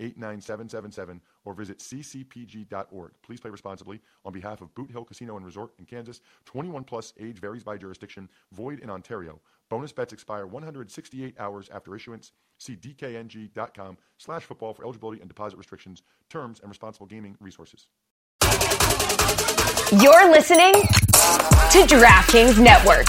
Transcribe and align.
89777 0.00 1.20
or 1.44 1.54
visit 1.54 1.78
ccpg.org. 1.78 3.12
Please 3.22 3.40
play 3.40 3.50
responsibly 3.50 4.00
on 4.24 4.32
behalf 4.32 4.60
of 4.60 4.74
Boot 4.74 4.90
Hill 4.90 5.04
Casino 5.04 5.36
and 5.36 5.46
Resort 5.46 5.72
in 5.78 5.84
Kansas. 5.84 6.20
21 6.46 6.84
plus 6.84 7.12
age 7.20 7.38
varies 7.38 7.62
by 7.62 7.76
jurisdiction. 7.76 8.28
Void 8.52 8.80
in 8.80 8.90
Ontario. 8.90 9.40
Bonus 9.68 9.92
bets 9.92 10.12
expire 10.12 10.46
168 10.46 11.38
hours 11.38 11.68
after 11.72 11.94
issuance. 11.94 12.32
See 12.58 12.76
dkng.com 12.76 13.96
slash 14.18 14.42
football 14.42 14.74
for 14.74 14.84
eligibility 14.84 15.20
and 15.20 15.28
deposit 15.28 15.56
restrictions, 15.56 16.02
terms, 16.28 16.60
and 16.60 16.68
responsible 16.68 17.06
gaming 17.06 17.36
resources. 17.40 17.86
You're 20.00 20.30
listening 20.30 20.72
to 20.72 21.86
DraftKings 21.86 22.62
Network. 22.62 23.06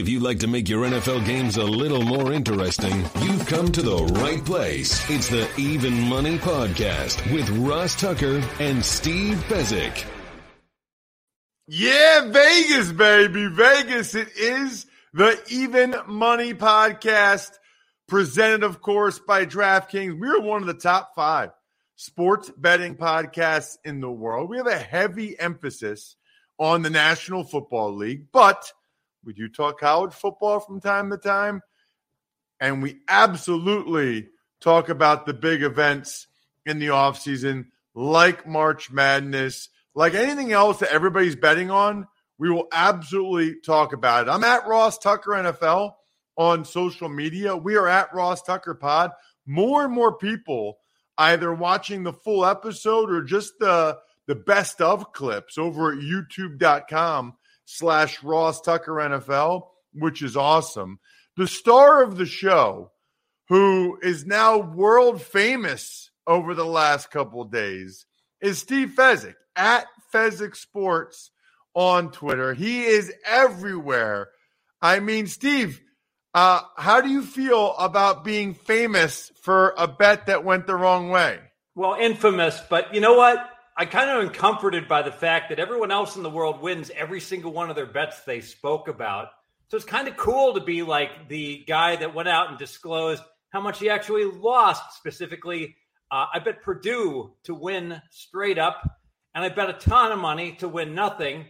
If 0.00 0.08
you'd 0.08 0.22
like 0.22 0.38
to 0.38 0.46
make 0.46 0.66
your 0.66 0.86
NFL 0.86 1.26
games 1.26 1.58
a 1.58 1.62
little 1.62 2.00
more 2.00 2.32
interesting, 2.32 3.04
you've 3.20 3.46
come 3.46 3.70
to 3.70 3.82
the 3.82 3.98
right 3.98 4.42
place. 4.42 5.04
It's 5.10 5.28
the 5.28 5.46
Even 5.58 5.92
Money 6.08 6.38
Podcast 6.38 7.30
with 7.30 7.50
Ross 7.50 8.00
Tucker 8.00 8.42
and 8.60 8.82
Steve 8.82 9.36
Fezzik. 9.46 10.06
Yeah, 11.68 12.30
Vegas, 12.30 12.92
baby. 12.92 13.48
Vegas. 13.48 14.14
It 14.14 14.28
is 14.38 14.86
the 15.12 15.38
Even 15.50 15.94
Money 16.06 16.54
Podcast, 16.54 17.50
presented, 18.08 18.62
of 18.62 18.80
course, 18.80 19.18
by 19.18 19.44
DraftKings. 19.44 20.18
We 20.18 20.28
are 20.28 20.40
one 20.40 20.62
of 20.62 20.66
the 20.66 20.72
top 20.72 21.14
five 21.14 21.50
sports 21.96 22.50
betting 22.56 22.96
podcasts 22.96 23.76
in 23.84 24.00
the 24.00 24.10
world. 24.10 24.48
We 24.48 24.56
have 24.56 24.66
a 24.66 24.78
heavy 24.78 25.38
emphasis 25.38 26.16
on 26.58 26.80
the 26.80 26.88
National 26.88 27.44
Football 27.44 27.96
League, 27.96 28.28
but 28.32 28.72
we 29.24 29.32
do 29.32 29.48
talk 29.48 29.80
college 29.80 30.12
football 30.12 30.60
from 30.60 30.80
time 30.80 31.10
to 31.10 31.16
time. 31.16 31.62
And 32.60 32.82
we 32.82 33.00
absolutely 33.08 34.28
talk 34.60 34.88
about 34.88 35.26
the 35.26 35.34
big 35.34 35.62
events 35.62 36.26
in 36.66 36.78
the 36.78 36.88
offseason, 36.88 37.66
like 37.94 38.46
March 38.46 38.90
Madness, 38.90 39.68
like 39.94 40.14
anything 40.14 40.52
else 40.52 40.78
that 40.78 40.92
everybody's 40.92 41.36
betting 41.36 41.70
on. 41.70 42.06
We 42.38 42.50
will 42.50 42.68
absolutely 42.72 43.60
talk 43.60 43.92
about 43.92 44.26
it. 44.26 44.30
I'm 44.30 44.44
at 44.44 44.66
Ross 44.66 44.98
Tucker 44.98 45.32
NFL 45.32 45.94
on 46.36 46.64
social 46.64 47.08
media. 47.08 47.56
We 47.56 47.76
are 47.76 47.88
at 47.88 48.14
Ross 48.14 48.42
Tucker 48.42 48.74
Pod. 48.74 49.10
More 49.46 49.84
and 49.84 49.92
more 49.92 50.16
people 50.16 50.78
either 51.18 51.52
watching 51.52 52.02
the 52.02 52.12
full 52.12 52.46
episode 52.46 53.10
or 53.10 53.22
just 53.22 53.58
the 53.58 53.98
the 54.26 54.34
best 54.34 54.80
of 54.80 55.12
clips 55.12 55.58
over 55.58 55.92
at 55.92 55.98
youtube.com 55.98 57.34
slash 57.70 58.22
Ross 58.22 58.60
Tucker 58.60 58.92
NFL, 58.92 59.68
which 59.94 60.22
is 60.22 60.36
awesome. 60.36 60.98
The 61.36 61.46
star 61.46 62.02
of 62.02 62.16
the 62.16 62.26
show, 62.26 62.90
who 63.48 63.98
is 64.02 64.26
now 64.26 64.58
world 64.58 65.22
famous 65.22 66.10
over 66.26 66.54
the 66.54 66.66
last 66.66 67.10
couple 67.10 67.44
days, 67.44 68.06
is 68.40 68.58
Steve 68.58 68.94
Fezzik 68.96 69.34
at 69.54 69.86
Fezzik 70.12 70.56
Sports 70.56 71.30
on 71.74 72.10
Twitter. 72.10 72.54
He 72.54 72.84
is 72.84 73.12
everywhere. 73.24 74.30
I 74.82 74.98
mean, 74.98 75.28
Steve, 75.28 75.80
uh, 76.34 76.60
how 76.76 77.00
do 77.00 77.08
you 77.08 77.22
feel 77.22 77.76
about 77.76 78.24
being 78.24 78.54
famous 78.54 79.30
for 79.42 79.74
a 79.78 79.86
bet 79.86 80.26
that 80.26 80.44
went 80.44 80.66
the 80.66 80.76
wrong 80.76 81.10
way? 81.10 81.38
Well, 81.76 81.94
infamous, 81.94 82.60
but 82.68 82.94
you 82.94 83.00
know 83.00 83.14
what? 83.14 83.48
I 83.80 83.86
kind 83.86 84.10
of 84.10 84.22
am 84.22 84.28
comforted 84.28 84.88
by 84.88 85.00
the 85.00 85.10
fact 85.10 85.48
that 85.48 85.58
everyone 85.58 85.90
else 85.90 86.14
in 86.14 86.22
the 86.22 86.28
world 86.28 86.60
wins 86.60 86.90
every 86.94 87.18
single 87.18 87.50
one 87.50 87.70
of 87.70 87.76
their 87.76 87.86
bets 87.86 88.20
they 88.24 88.42
spoke 88.42 88.88
about. 88.88 89.28
So 89.68 89.78
it's 89.78 89.86
kind 89.86 90.06
of 90.06 90.18
cool 90.18 90.52
to 90.52 90.60
be 90.60 90.82
like 90.82 91.30
the 91.30 91.64
guy 91.66 91.96
that 91.96 92.14
went 92.14 92.28
out 92.28 92.50
and 92.50 92.58
disclosed 92.58 93.22
how 93.48 93.62
much 93.62 93.78
he 93.78 93.88
actually 93.88 94.26
lost. 94.26 94.98
Specifically, 94.98 95.76
uh, 96.10 96.26
I 96.30 96.40
bet 96.40 96.60
Purdue 96.60 97.32
to 97.44 97.54
win 97.54 98.02
straight 98.10 98.58
up, 98.58 98.82
and 99.34 99.42
I 99.42 99.48
bet 99.48 99.70
a 99.70 99.72
ton 99.72 100.12
of 100.12 100.18
money 100.18 100.56
to 100.56 100.68
win 100.68 100.94
nothing. 100.94 101.46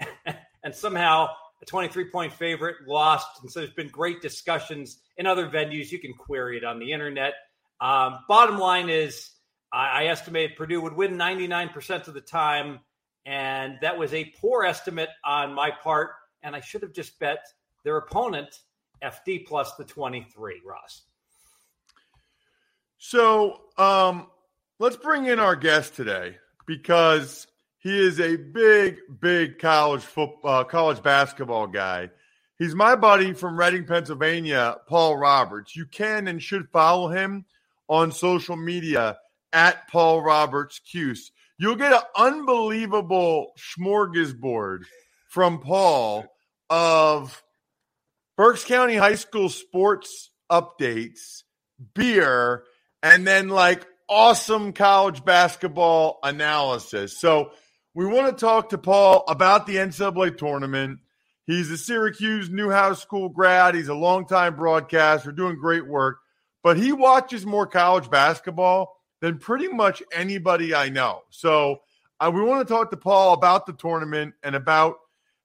and 0.64 0.74
somehow 0.74 1.28
a 1.62 1.64
23 1.64 2.10
point 2.10 2.32
favorite 2.32 2.74
lost. 2.88 3.28
And 3.42 3.52
so 3.52 3.60
there's 3.60 3.72
been 3.72 3.86
great 3.86 4.20
discussions 4.20 4.98
in 5.16 5.26
other 5.26 5.46
venues. 5.48 5.92
You 5.92 6.00
can 6.00 6.12
query 6.12 6.56
it 6.56 6.64
on 6.64 6.80
the 6.80 6.90
internet. 6.90 7.34
Um, 7.80 8.18
bottom 8.26 8.58
line 8.58 8.90
is, 8.90 9.30
I, 9.72 10.04
I 10.04 10.06
estimated 10.06 10.56
Purdue 10.56 10.80
would 10.80 10.94
win 10.94 11.16
99% 11.16 12.08
of 12.08 12.14
the 12.14 12.20
time. 12.20 12.80
And 13.26 13.78
that 13.82 13.98
was 13.98 14.14
a 14.14 14.32
poor 14.40 14.64
estimate 14.64 15.10
on 15.24 15.54
my 15.54 15.70
part. 15.70 16.10
And 16.42 16.56
I 16.56 16.60
should 16.60 16.82
have 16.82 16.92
just 16.92 17.18
bet 17.18 17.46
their 17.84 17.96
opponent, 17.96 18.60
FD 19.02 19.46
plus 19.46 19.74
the 19.74 19.84
23, 19.84 20.62
Ross. 20.64 21.02
So 22.98 23.62
um, 23.76 24.26
let's 24.78 24.96
bring 24.96 25.26
in 25.26 25.38
our 25.38 25.56
guest 25.56 25.94
today 25.94 26.36
because 26.66 27.46
he 27.78 27.98
is 27.98 28.18
a 28.18 28.36
big, 28.36 28.98
big 29.20 29.58
college 29.58 30.02
football, 30.02 30.60
uh, 30.60 30.64
college 30.64 31.02
basketball 31.02 31.66
guy. 31.66 32.10
He's 32.58 32.74
my 32.74 32.96
buddy 32.96 33.34
from 33.34 33.58
Reading, 33.58 33.84
Pennsylvania, 33.84 34.78
Paul 34.88 35.16
Roberts. 35.16 35.76
You 35.76 35.86
can 35.86 36.26
and 36.26 36.42
should 36.42 36.68
follow 36.70 37.08
him 37.08 37.44
on 37.88 38.10
social 38.10 38.56
media 38.56 39.16
at 39.52 39.88
Paul 39.88 40.22
Roberts 40.22 40.80
Cuse. 40.80 41.32
You'll 41.58 41.76
get 41.76 41.92
an 41.92 42.00
unbelievable 42.16 43.52
smorgasbord 43.58 44.80
from 45.28 45.58
Paul 45.60 46.26
of 46.70 47.42
Berks 48.36 48.64
County 48.64 48.96
High 48.96 49.16
School 49.16 49.48
sports 49.48 50.30
updates, 50.50 51.42
beer, 51.94 52.64
and 53.02 53.26
then 53.26 53.48
like 53.48 53.86
awesome 54.08 54.72
college 54.72 55.24
basketball 55.24 56.18
analysis. 56.22 57.18
So 57.18 57.50
we 57.94 58.06
want 58.06 58.28
to 58.28 58.40
talk 58.40 58.70
to 58.70 58.78
Paul 58.78 59.24
about 59.28 59.66
the 59.66 59.76
NCAA 59.76 60.36
tournament. 60.36 61.00
He's 61.46 61.70
a 61.70 61.78
Syracuse 61.78 62.48
Newhouse 62.50 63.02
School 63.02 63.28
grad. 63.28 63.74
He's 63.74 63.88
a 63.88 63.94
longtime 63.94 64.54
broadcaster, 64.54 65.32
doing 65.32 65.58
great 65.58 65.86
work, 65.86 66.18
but 66.62 66.76
he 66.76 66.92
watches 66.92 67.44
more 67.44 67.66
college 67.66 68.10
basketball 68.10 68.94
than 69.20 69.38
pretty 69.38 69.68
much 69.68 70.02
anybody 70.12 70.74
I 70.74 70.88
know. 70.88 71.22
So 71.30 71.80
uh, 72.20 72.30
we 72.32 72.42
want 72.42 72.66
to 72.66 72.72
talk 72.72 72.90
to 72.90 72.96
Paul 72.96 73.34
about 73.34 73.66
the 73.66 73.72
tournament 73.72 74.34
and 74.42 74.54
about 74.54 74.96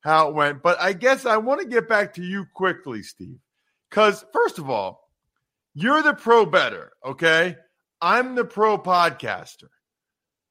how 0.01 0.29
it 0.29 0.35
went. 0.35 0.61
But 0.61 0.79
I 0.79 0.93
guess 0.93 1.25
I 1.25 1.37
want 1.37 1.61
to 1.61 1.67
get 1.67 1.87
back 1.87 2.13
to 2.15 2.23
you 2.23 2.45
quickly, 2.53 3.03
Steve, 3.03 3.39
because 3.89 4.23
first 4.33 4.59
of 4.59 4.69
all, 4.69 5.09
you're 5.73 6.03
the 6.03 6.13
pro 6.13 6.45
better, 6.45 6.91
okay? 7.03 7.57
I'm 8.01 8.35
the 8.35 8.45
pro 8.45 8.77
podcaster. 8.77 9.69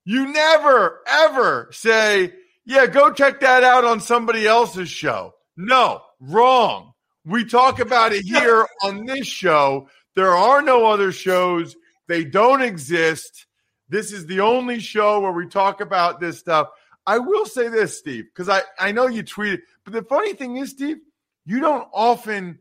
You 0.05 0.33
never, 0.33 1.01
ever 1.07 1.69
say, 1.71 2.33
yeah, 2.65 2.87
go 2.87 3.13
check 3.13 3.41
that 3.41 3.63
out 3.63 3.85
on 3.85 4.01
somebody 4.01 4.47
else's 4.47 4.89
show. 4.89 5.35
No, 5.57 6.03
wrong. 6.19 6.93
We 7.25 7.45
talk 7.45 7.79
about 7.79 8.13
it 8.13 8.23
here 8.25 8.67
on 8.83 9.07
this 9.07 9.27
show. 9.27 9.89
There 10.17 10.35
are 10.35 10.63
no 10.63 10.87
other 10.87 11.13
shows. 11.13 11.77
They 12.09 12.25
don't 12.25 12.63
exist. 12.63 13.47
This 13.89 14.13
is 14.13 14.27
the 14.27 14.41
only 14.41 14.81
show 14.81 15.21
where 15.21 15.33
we 15.33 15.47
talk 15.47 15.81
about 15.81 16.21
this 16.21 16.39
stuff. 16.39 16.69
I 17.07 17.19
will 17.19 17.47
say 17.47 17.69
this, 17.69 17.99
Steve, 17.99 18.27
because 18.33 18.49
I, 18.49 18.63
I 18.79 18.93
know 18.93 19.07
you 19.07 19.23
tweeted, 19.23 19.61
but 19.85 19.93
the 19.93 20.03
funny 20.03 20.35
thing 20.35 20.57
is, 20.57 20.71
Steve, 20.71 20.99
you 21.45 21.61
don't 21.61 21.89
often 21.93 22.59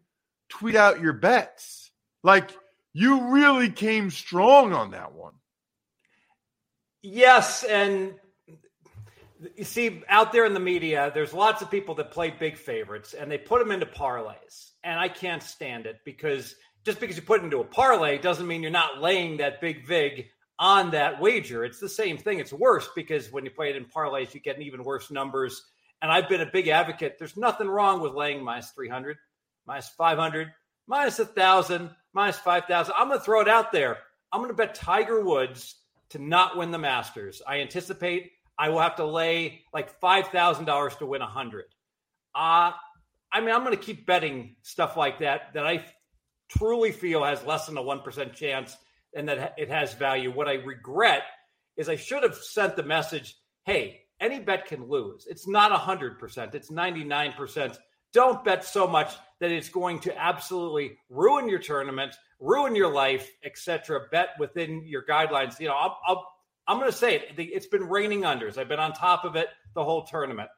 tweet 0.50 0.76
out 0.76 1.02
your 1.02 1.14
bets. 1.14 1.92
Like 2.24 2.50
you 2.94 3.32
really 3.32 3.70
came 3.70 4.10
strong 4.10 4.74
on 4.74 4.92
that 4.92 5.14
one. 5.14 5.34
Yes, 7.04 7.64
and 7.64 8.14
you 9.56 9.64
see 9.64 10.04
out 10.08 10.32
there 10.32 10.46
in 10.46 10.54
the 10.54 10.60
media, 10.60 11.12
there's 11.14 11.34
lots 11.34 11.62
of 11.62 11.72
people 11.72 11.96
that 11.96 12.12
play 12.12 12.30
big 12.30 12.58
favorites 12.58 13.14
and 13.14 13.32
they 13.32 13.38
put 13.38 13.60
them 13.60 13.72
into 13.72 13.86
parlays, 13.86 14.72
and 14.84 15.00
I 15.00 15.08
can't 15.08 15.42
stand 15.42 15.86
it 15.86 16.00
because 16.06 16.56
just 16.86 17.00
because 17.00 17.16
you 17.16 17.22
put 17.22 17.42
it 17.42 17.46
into 17.46 17.60
a 17.60 17.64
parlay 17.64 18.18
doesn't 18.18 18.48
mean 18.48 18.62
you're 18.62 18.72
not 18.72 19.02
laying 19.02 19.38
that 19.38 19.62
big 19.62 19.86
vig 19.86 20.28
on 20.58 20.92
that 20.92 21.20
wager. 21.20 21.64
It's 21.64 21.80
the 21.80 21.90
same 21.90 22.18
thing. 22.18 22.40
It's 22.40 22.54
worse 22.54 22.90
because 22.96 23.32
when 23.32 23.46
you 23.46 23.52
play 23.52 23.70
it 23.70 23.76
in 23.76 23.86
parlays, 23.86 24.34
you 24.34 24.40
get 24.40 24.62
even 24.62 24.84
worse 24.84 25.12
numbers. 25.12 25.64
And 26.02 26.12
I've 26.12 26.30
been 26.30 26.42
a 26.42 26.52
big 26.52 26.68
advocate. 26.68 27.18
There's 27.18 27.38
nothing 27.38 27.68
wrong 27.68 28.02
with 28.02 28.14
laying 28.14 28.44
minus 28.44 28.70
300, 28.72 29.18
minus 29.66 29.90
500, 29.90 30.52
minus 30.88 31.20
1,000, 31.20 31.90
minus 32.14 32.38
5,000. 32.38 32.94
I'm 32.98 33.08
going 33.08 33.20
to 33.20 33.26
throw 33.26 33.42
it 33.42 33.48
out 33.48 33.72
there. 33.72 33.98
I'm 34.32 34.40
going 34.42 34.52
to 34.52 34.58
bet 34.58 34.76
Tiger 34.76 35.24
Woods 35.24 35.76
to 36.10 36.20
not 36.20 36.58
win 36.58 36.72
the 36.72 36.78
Masters. 36.78 37.42
I 37.48 37.60
anticipate 37.62 38.32
I 38.58 38.70
will 38.70 38.80
have 38.80 38.98
to 38.98 39.06
lay 39.06 39.64
like 39.74 40.00
$5,000 40.00 40.98
to 41.00 41.06
win 41.06 41.22
100. 41.22 41.66
Uh, 42.36 42.72
I 43.34 43.40
mean, 43.40 43.50
I'm 43.50 43.64
going 43.64 43.76
to 43.76 43.84
keep 43.84 44.06
betting 44.06 44.56
stuff 44.62 44.98
like 44.98 45.20
that 45.20 45.54
that 45.54 45.66
I 45.66 45.84
truly 46.58 46.92
feel 46.92 47.24
has 47.24 47.44
less 47.46 47.68
than 47.68 47.78
a 47.78 47.84
1% 47.84 48.34
chance 48.34 48.76
and 49.16 49.28
that 49.28 49.56
it 49.58 49.70
has 49.70 49.94
value. 49.94 50.32
What 50.32 50.48
I 50.48 50.54
regret 50.56 51.24
is 51.78 51.90
I 51.90 51.96
should 51.96 52.24
have 52.24 52.36
sent 52.36 52.76
the 52.76 52.84
message 52.84 53.36
hey, 53.66 54.02
any 54.20 54.40
bet 54.40 54.66
can 54.66 54.90
lose. 54.90 55.28
It's 55.30 55.48
not 55.48 55.72
100%, 55.72 56.56
it's 56.56 56.72
99%. 56.72 57.78
Don't 58.14 58.44
bet 58.44 58.66
so 58.66 58.88
much 58.88 59.14
that 59.40 59.52
it's 59.52 59.70
going 59.70 60.00
to 60.00 60.18
absolutely 60.18 60.98
ruin 61.10 61.48
your 61.48 61.60
tournament, 61.60 62.16
ruin 62.40 62.76
your 62.76 62.92
life, 62.92 63.32
etc. 63.44 64.02
Bet 64.12 64.30
within 64.40 64.84
your 64.86 65.06
guidelines. 65.06 65.60
You 65.60 65.68
know, 65.68 65.76
I'll, 65.76 65.98
I'll, 66.06 66.28
I'm 66.68 66.78
going 66.78 66.92
to 66.92 66.98
say 66.98 67.16
it. 67.16 67.36
It's 67.38 67.68
been 67.68 67.84
raining 67.84 68.22
unders. 68.22 68.58
I've 68.58 68.68
been 68.68 68.80
on 68.80 68.94
top 68.94 69.24
of 69.24 69.36
it 69.36 69.48
the 69.76 69.84
whole 69.84 70.04
tournament. 70.04 70.50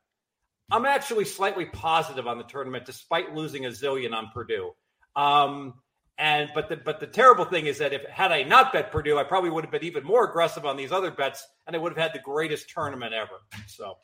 I'm 0.72 0.86
actually 0.86 1.26
slightly 1.26 1.66
positive 1.66 2.26
on 2.26 2.38
the 2.38 2.44
tournament, 2.46 2.86
despite 2.86 3.36
losing 3.36 3.66
a 3.66 3.70
zillion 3.70 4.14
on 4.14 4.30
Purdue. 4.34 4.72
Um, 5.16 5.76
and 6.18 6.50
but 6.54 6.70
the 6.70 6.78
but 6.78 7.00
the 7.00 7.08
terrible 7.08 7.46
thing 7.46 7.66
is 7.66 7.80
that 7.80 7.92
if 7.92 8.04
had 8.06 8.32
I 8.32 8.44
not 8.44 8.72
bet 8.72 8.92
Purdue, 8.92 9.18
I 9.18 9.24
probably 9.24 9.50
would 9.50 9.64
have 9.64 9.72
been 9.72 9.84
even 9.84 10.04
more 10.04 10.30
aggressive 10.30 10.66
on 10.66 10.78
these 10.78 10.92
other 10.92 11.12
bets, 11.12 11.46
and 11.66 11.76
I 11.76 11.80
would 11.80 11.92
have 11.92 12.02
had 12.02 12.14
the 12.14 12.24
greatest 12.24 12.70
tournament 12.70 13.14
ever. 13.14 13.42
So, 13.68 13.98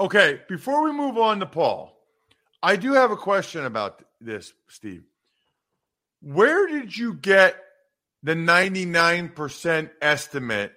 okay, 0.00 0.40
before 0.48 0.82
we 0.82 0.92
move 0.92 1.18
on 1.18 1.40
to 1.40 1.46
Paul, 1.46 1.96
I 2.62 2.76
do 2.76 2.94
have 2.94 3.10
a 3.10 3.16
question 3.16 3.66
about 3.66 4.02
this, 4.20 4.52
Steve. 4.68 5.04
Where 6.22 6.66
did 6.68 6.96
you 6.96 7.14
get 7.14 7.56
the 8.22 8.34
99% 8.34 9.90
estimate 10.00 10.72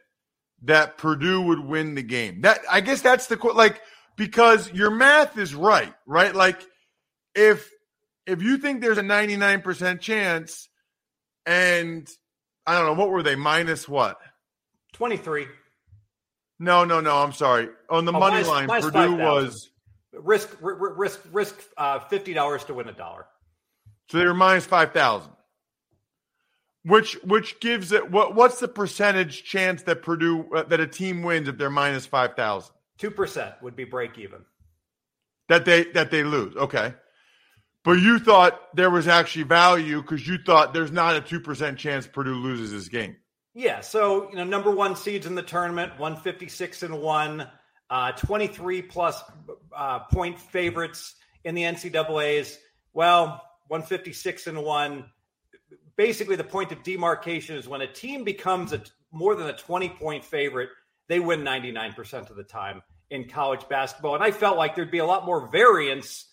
that 0.63 0.98
Purdue 0.98 1.44
would 1.44 1.60
win 1.60 1.95
the 1.95 2.04
game? 2.04 2.42
That 2.42 2.60
I 2.69 2.81
guess 2.81 3.01
that's 3.01 3.27
the 3.27 3.38
like 3.54 3.81
because 4.18 4.72
your 4.74 4.92
math 4.92 5.38
is 5.38 5.56
right, 5.56 5.94
right? 6.06 6.36
Like 6.36 6.62
if 7.33 7.69
if 8.25 8.42
you 8.42 8.57
think 8.57 8.81
there's 8.81 8.98
a 8.98 9.04
99% 9.04 10.00
chance 10.00 10.69
and 11.45 12.07
I 12.66 12.77
don't 12.77 12.86
know, 12.88 12.94
what 12.94 13.10
were 13.10 13.24
they? 13.24 13.36
Minus 13.36 13.88
what? 13.88 14.18
23. 14.94 15.48
No, 16.60 16.86
no, 16.86 17.00
no. 17.01 17.18
I'm 17.18 17.33
sorry. 17.33 17.69
On 17.89 18.06
the 18.06 18.13
oh, 18.13 18.19
money 18.19 18.36
minus, 18.36 18.48
line, 18.48 18.68
minus 18.68 18.86
Purdue 18.86 19.18
5, 19.18 19.19
was 19.19 19.69
risk 20.13 20.57
risk 20.62 21.19
risk 21.31 21.56
uh, 21.77 22.00
fifty 22.00 22.33
dollars 22.33 22.63
to 22.66 22.74
win 22.74 22.88
a 22.88 22.94
dollar. 22.94 23.25
So 24.10 24.18
they 24.18 24.25
were 24.25 24.33
minus 24.33 24.66
five 24.66 24.94
thousand. 24.94 25.31
Which 26.83 27.16
which 27.24 27.60
gives 27.60 27.92
it 27.92 28.10
what 28.10 28.36
what's 28.36 28.60
the 28.60 28.68
percentage 28.68 29.44
chance 29.44 29.83
that 29.83 30.01
Purdue 30.01 30.45
uh, 30.56 30.63
that 30.63 30.80
a 30.80 30.88
team 30.88 31.24
wins 31.24 31.48
if 31.48 31.57
they're 31.57 31.69
minus 31.69 32.06
five 32.06 32.36
thousand? 32.36 32.74
Two 32.98 33.12
percent 33.12 33.56
would 33.62 33.75
be 33.75 33.83
break 33.83 34.18
even. 34.18 34.45
That 35.50 35.66
they 35.66 35.86
that 35.92 36.12
they 36.12 36.24
lose. 36.24 36.56
Okay. 36.56 36.94
But 37.86 38.00
you 38.00 38.18
thought 38.18 38.76
there 38.76 38.90
was 38.90 39.08
actually 39.08 39.44
value 39.44 40.02
because 40.02 40.28
you 40.28 40.40
thought 40.40 40.74
there's 40.74 40.92
not 40.92 41.16
a 41.16 41.22
2% 41.22 41.78
chance 41.78 42.08
Purdue 42.08 42.34
loses 42.34 42.72
this 42.72 42.90
game. 42.90 43.16
Yeah. 43.54 43.82
So, 43.82 44.28
you 44.32 44.38
know, 44.38 44.44
number 44.44 44.72
one 44.72 44.96
seeds 44.96 45.28
in 45.28 45.36
the 45.36 45.44
tournament, 45.44 45.92
156 46.00 46.82
and 46.82 47.00
one, 47.00 47.48
uh, 47.92 48.12
23 48.14 48.82
plus 48.82 49.24
uh, 49.78 50.00
point 50.00 50.40
favorites 50.40 51.16
in 51.44 51.54
the 51.54 51.62
NCAAs. 51.62 52.58
Well, 52.94 53.44
156 53.68 54.48
and 54.48 54.64
one. 54.64 55.06
Basically, 55.96 56.36
the 56.36 56.44
point 56.44 56.72
of 56.72 56.82
demarcation 56.82 57.56
is 57.56 57.68
when 57.68 57.82
a 57.82 57.88
team 57.88 58.24
becomes 58.24 58.74
a 58.74 58.82
more 59.12 59.36
than 59.36 59.48
a 59.48 59.56
20 59.56 59.90
point 59.90 60.26
favorite, 60.26 60.70
they 61.08 61.20
win 61.20 61.42
99% 61.42 62.32
of 62.32 62.36
the 62.36 62.44
time 62.44 62.82
in 63.12 63.30
college 63.30 63.70
basketball. 63.70 64.16
And 64.16 64.24
I 64.24 64.32
felt 64.32 64.58
like 64.58 64.76
there'd 64.76 64.90
be 64.90 64.98
a 64.98 65.06
lot 65.06 65.24
more 65.24 65.50
variance 65.52 66.26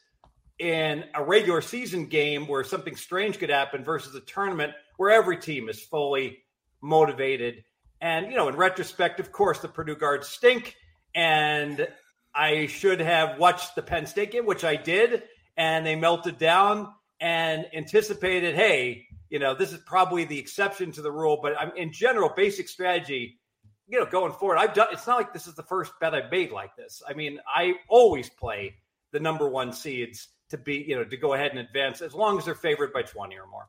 in 0.62 1.02
a 1.12 1.24
regular 1.24 1.60
season 1.60 2.06
game 2.06 2.46
where 2.46 2.62
something 2.62 2.94
strange 2.94 3.36
could 3.40 3.50
happen 3.50 3.82
versus 3.82 4.14
a 4.14 4.20
tournament 4.20 4.72
where 4.96 5.10
every 5.10 5.36
team 5.36 5.68
is 5.68 5.82
fully 5.82 6.38
motivated. 6.80 7.64
And, 8.00 8.30
you 8.30 8.36
know, 8.36 8.46
in 8.48 8.54
retrospect, 8.54 9.18
of 9.18 9.32
course, 9.32 9.58
the 9.58 9.66
Purdue 9.66 9.96
guards 9.96 10.28
stink. 10.28 10.76
And 11.16 11.88
I 12.32 12.66
should 12.66 13.00
have 13.00 13.40
watched 13.40 13.74
the 13.74 13.82
Penn 13.82 14.06
State 14.06 14.30
game, 14.30 14.46
which 14.46 14.62
I 14.62 14.76
did. 14.76 15.24
And 15.56 15.84
they 15.84 15.96
melted 15.96 16.38
down 16.38 16.94
and 17.20 17.66
anticipated, 17.74 18.54
hey, 18.54 19.06
you 19.30 19.40
know, 19.40 19.54
this 19.54 19.72
is 19.72 19.80
probably 19.80 20.24
the 20.26 20.38
exception 20.38 20.92
to 20.92 21.02
the 21.02 21.10
rule. 21.10 21.40
But 21.42 21.60
I'm, 21.60 21.72
in 21.76 21.92
general, 21.92 22.30
basic 22.36 22.68
strategy, 22.68 23.40
you 23.88 23.98
know, 23.98 24.06
going 24.06 24.32
forward, 24.32 24.58
I've 24.58 24.74
done, 24.74 24.88
it's 24.92 25.08
not 25.08 25.16
like 25.16 25.32
this 25.32 25.48
is 25.48 25.54
the 25.56 25.64
first 25.64 25.90
bet 26.00 26.14
I've 26.14 26.30
made 26.30 26.52
like 26.52 26.76
this. 26.76 27.02
I 27.08 27.14
mean, 27.14 27.40
I 27.52 27.74
always 27.88 28.30
play 28.30 28.76
the 29.10 29.18
number 29.18 29.48
one 29.48 29.72
seeds 29.72 30.28
to 30.52 30.58
be, 30.58 30.84
you 30.86 30.96
know, 30.96 31.04
to 31.04 31.16
go 31.16 31.34
ahead 31.34 31.50
and 31.50 31.58
advance 31.58 32.00
as 32.00 32.14
long 32.14 32.38
as 32.38 32.44
they're 32.44 32.54
favored 32.54 32.92
by 32.92 33.02
20 33.02 33.36
or 33.36 33.46
more. 33.46 33.68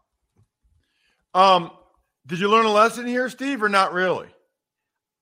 Um, 1.34 1.72
did 2.28 2.40
you 2.40 2.50
learn 2.50 2.66
a 2.66 2.72
lesson 2.72 3.08
here, 3.08 3.28
Steve, 3.30 3.64
or 3.64 3.70
not 3.70 3.92
really? 3.92 4.28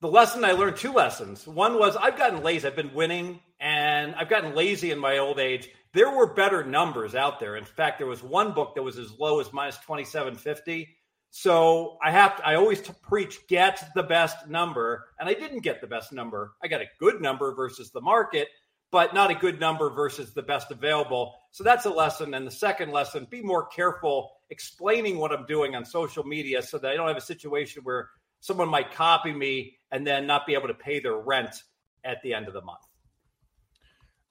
The 0.02 0.10
lesson 0.10 0.44
I 0.44 0.52
learned 0.52 0.78
two 0.78 0.92
lessons. 0.92 1.48
One 1.48 1.80
was 1.80 1.96
I've 1.96 2.18
gotten 2.18 2.44
lazy. 2.44 2.68
I've 2.68 2.76
been 2.76 2.94
winning 2.94 3.40
and 3.60 4.16
I've 4.16 4.30
gotten 4.30 4.56
lazy 4.56 4.92
in 4.92 5.00
my 5.00 5.20
old 5.20 5.40
age. 5.40 5.70
There 5.94 6.10
were 6.10 6.34
better 6.34 6.64
numbers 6.64 7.16
out 7.16 7.40
there. 7.40 7.56
In 7.56 7.64
fact, 7.64 8.00
there 8.00 8.08
was 8.08 8.24
one 8.24 8.54
book 8.54 8.76
that 8.76 8.82
was 8.84 8.98
as 8.98 9.12
low 9.20 9.40
as 9.40 9.54
minus 9.54 9.78
2750. 9.78 10.90
So 11.30 11.98
I 12.04 12.12
have 12.12 12.38
to, 12.38 12.46
I 12.46 12.56
always 12.56 12.82
preach 12.82 13.48
get 13.48 13.92
the 13.96 14.04
best 14.04 14.48
number. 14.48 15.06
And 15.20 15.30
I 15.30 15.34
didn't 15.34 15.60
get 15.60 15.82
the 15.82 15.88
best 15.88 16.12
number. 16.12 16.54
I 16.64 16.68
got 16.68 16.82
a 16.82 16.90
good 17.00 17.22
number 17.22 17.54
versus 17.54 17.92
the 17.92 18.02
market 18.02 18.48
but 18.92 19.14
not 19.14 19.32
a 19.32 19.36
good 19.36 19.60
number 19.60 19.90
versus 19.90 20.34
the 20.34 20.42
best 20.42 20.70
available. 20.70 21.34
So 21.52 21.64
that's 21.64 21.86
a 21.86 21.90
lesson. 21.90 22.34
And 22.34 22.46
the 22.46 22.52
second 22.52 22.92
lesson, 22.92 23.26
be 23.30 23.42
more 23.42 23.66
careful 23.66 24.32
explaining 24.50 25.18
what 25.18 25.32
I'm 25.32 25.46
doing 25.46 25.76
on 25.76 25.86
social 25.86 26.26
media 26.26 26.62
so 26.62 26.78
that 26.78 26.92
I 26.92 26.96
don't 26.96 27.08
have 27.08 27.18
a 27.18 27.22
situation 27.22 27.84
where 27.84 28.10
someone 28.42 28.68
might 28.68 28.92
copy 28.92 29.32
me 29.32 29.78
and 29.92 30.06
then 30.06 30.28
not 30.28 30.46
be 30.46 30.54
able 30.54 30.68
to 30.68 30.74
pay 30.74 31.00
their 31.00 31.16
rent 31.16 31.64
at 32.04 32.22
the 32.22 32.34
end 32.34 32.48
of 32.48 32.54
the 32.54 32.62
month. 32.62 32.82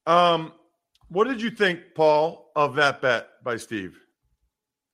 Um, 0.07 0.53
what 1.09 1.27
did 1.27 1.41
you 1.41 1.51
think, 1.51 1.81
Paul, 1.95 2.51
of 2.55 2.75
that 2.77 3.01
bet 3.01 3.29
by 3.43 3.57
Steve? 3.57 3.99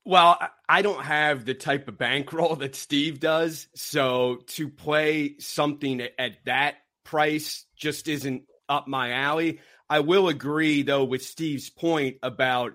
Well, 0.05 0.39
I 0.69 0.81
don't 0.81 1.03
have 1.03 1.43
the 1.43 1.53
type 1.53 1.89
of 1.89 1.97
bankroll 1.97 2.55
that 2.57 2.75
Steve 2.75 3.19
does. 3.19 3.67
So 3.75 4.39
to 4.47 4.69
play 4.69 5.35
something 5.39 6.01
at 6.17 6.37
that 6.45 6.75
price 7.03 7.65
just 7.75 8.07
isn't 8.07 8.43
up 8.69 8.87
my 8.87 9.11
alley. 9.11 9.59
I 9.89 10.01
will 10.01 10.27
agree, 10.27 10.81
though, 10.81 11.03
with 11.03 11.23
Steve's 11.23 11.69
point 11.69 12.17
about 12.21 12.73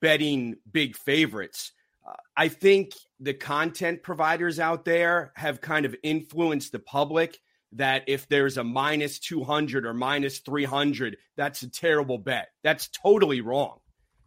betting 0.00 0.56
big 0.70 0.96
favorites. 0.96 1.72
Uh, 2.06 2.14
I 2.36 2.48
think 2.48 2.92
the 3.20 3.34
content 3.34 4.02
providers 4.02 4.60
out 4.60 4.84
there 4.84 5.32
have 5.36 5.60
kind 5.60 5.86
of 5.86 5.96
influenced 6.02 6.72
the 6.72 6.78
public 6.78 7.40
that 7.72 8.04
if 8.06 8.28
there's 8.28 8.56
a 8.56 8.64
minus 8.64 9.18
200 9.18 9.84
or 9.84 9.94
minus 9.94 10.38
300, 10.40 11.16
that's 11.36 11.62
a 11.62 11.70
terrible 11.70 12.18
bet. 12.18 12.48
That's 12.62 12.88
totally 12.88 13.40
wrong. 13.40 13.78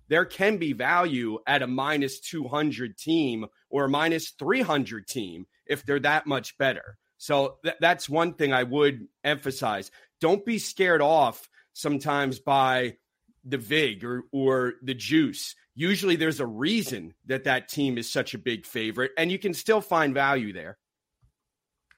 There 0.10 0.26
can 0.26 0.58
be 0.58 0.74
value 0.74 1.40
at 1.48 1.62
a 1.62 1.68
minus 1.68 2.20
200 2.22 2.98
team 2.98 3.46
or 3.70 3.86
a 3.86 3.90
minus 3.90 4.32
300 4.32 5.08
team 5.08 5.46
if 5.66 5.86
they're 5.86 6.00
that 6.00 6.28
much 6.28 6.58
better. 6.58 6.98
So 7.18 7.58
th- 7.64 7.78
that's 7.80 8.08
one 8.08 8.34
thing 8.34 8.54
I 8.54 8.64
would 8.64 9.08
emphasize 9.24 9.92
don't 10.22 10.46
be 10.46 10.60
scared 10.60 11.02
off 11.02 11.48
sometimes 11.74 12.40
by 12.40 12.98
the 13.44 13.58
vig 13.58 14.04
or 14.04 14.24
or 14.32 14.74
the 14.82 14.94
juice. 14.94 15.56
Usually 15.76 16.16
there's 16.16 16.40
a 16.40 16.46
reason 16.46 17.14
that 17.28 17.46
that 17.46 17.70
team 17.70 17.98
is 17.98 18.12
such 18.12 18.34
a 18.34 18.40
big 18.40 18.66
favorite 18.66 19.12
and 19.18 19.32
you 19.32 19.40
can 19.40 19.54
still 19.54 19.82
find 19.82 20.14
value 20.14 20.54
there. 20.54 20.78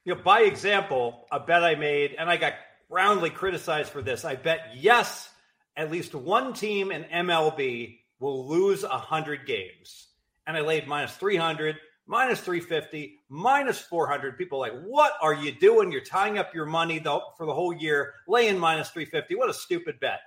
You 0.04 0.14
know 0.14 0.22
by 0.22 0.42
example 0.42 1.26
a 1.30 1.40
bet 1.40 1.62
i 1.62 1.74
made 1.74 2.14
and 2.18 2.30
i 2.30 2.36
got 2.36 2.54
roundly 2.88 3.30
criticized 3.30 3.90
for 3.90 4.02
this 4.02 4.24
i 4.24 4.34
bet 4.34 4.72
yes 4.76 5.28
at 5.76 5.90
least 5.90 6.14
one 6.14 6.52
team 6.52 6.90
in 6.90 7.04
mlb 7.04 7.98
will 8.18 8.48
lose 8.48 8.82
100 8.82 9.46
games. 9.46 10.08
And 10.46 10.56
i 10.56 10.60
laid 10.60 10.86
minus 10.86 11.14
300 11.16 11.76
minus 12.10 12.40
350, 12.40 13.20
minus 13.28 13.78
400. 13.78 14.36
People 14.36 14.58
like, 14.58 14.72
what 14.82 15.12
are 15.22 15.32
you 15.32 15.52
doing? 15.52 15.92
You're 15.92 16.00
tying 16.00 16.38
up 16.38 16.52
your 16.52 16.66
money 16.66 16.98
though 16.98 17.22
for 17.36 17.46
the 17.46 17.54
whole 17.54 17.72
year, 17.72 18.14
laying 18.26 18.58
minus 18.58 18.90
350. 18.90 19.36
What 19.36 19.48
a 19.48 19.54
stupid 19.54 20.00
bet. 20.00 20.18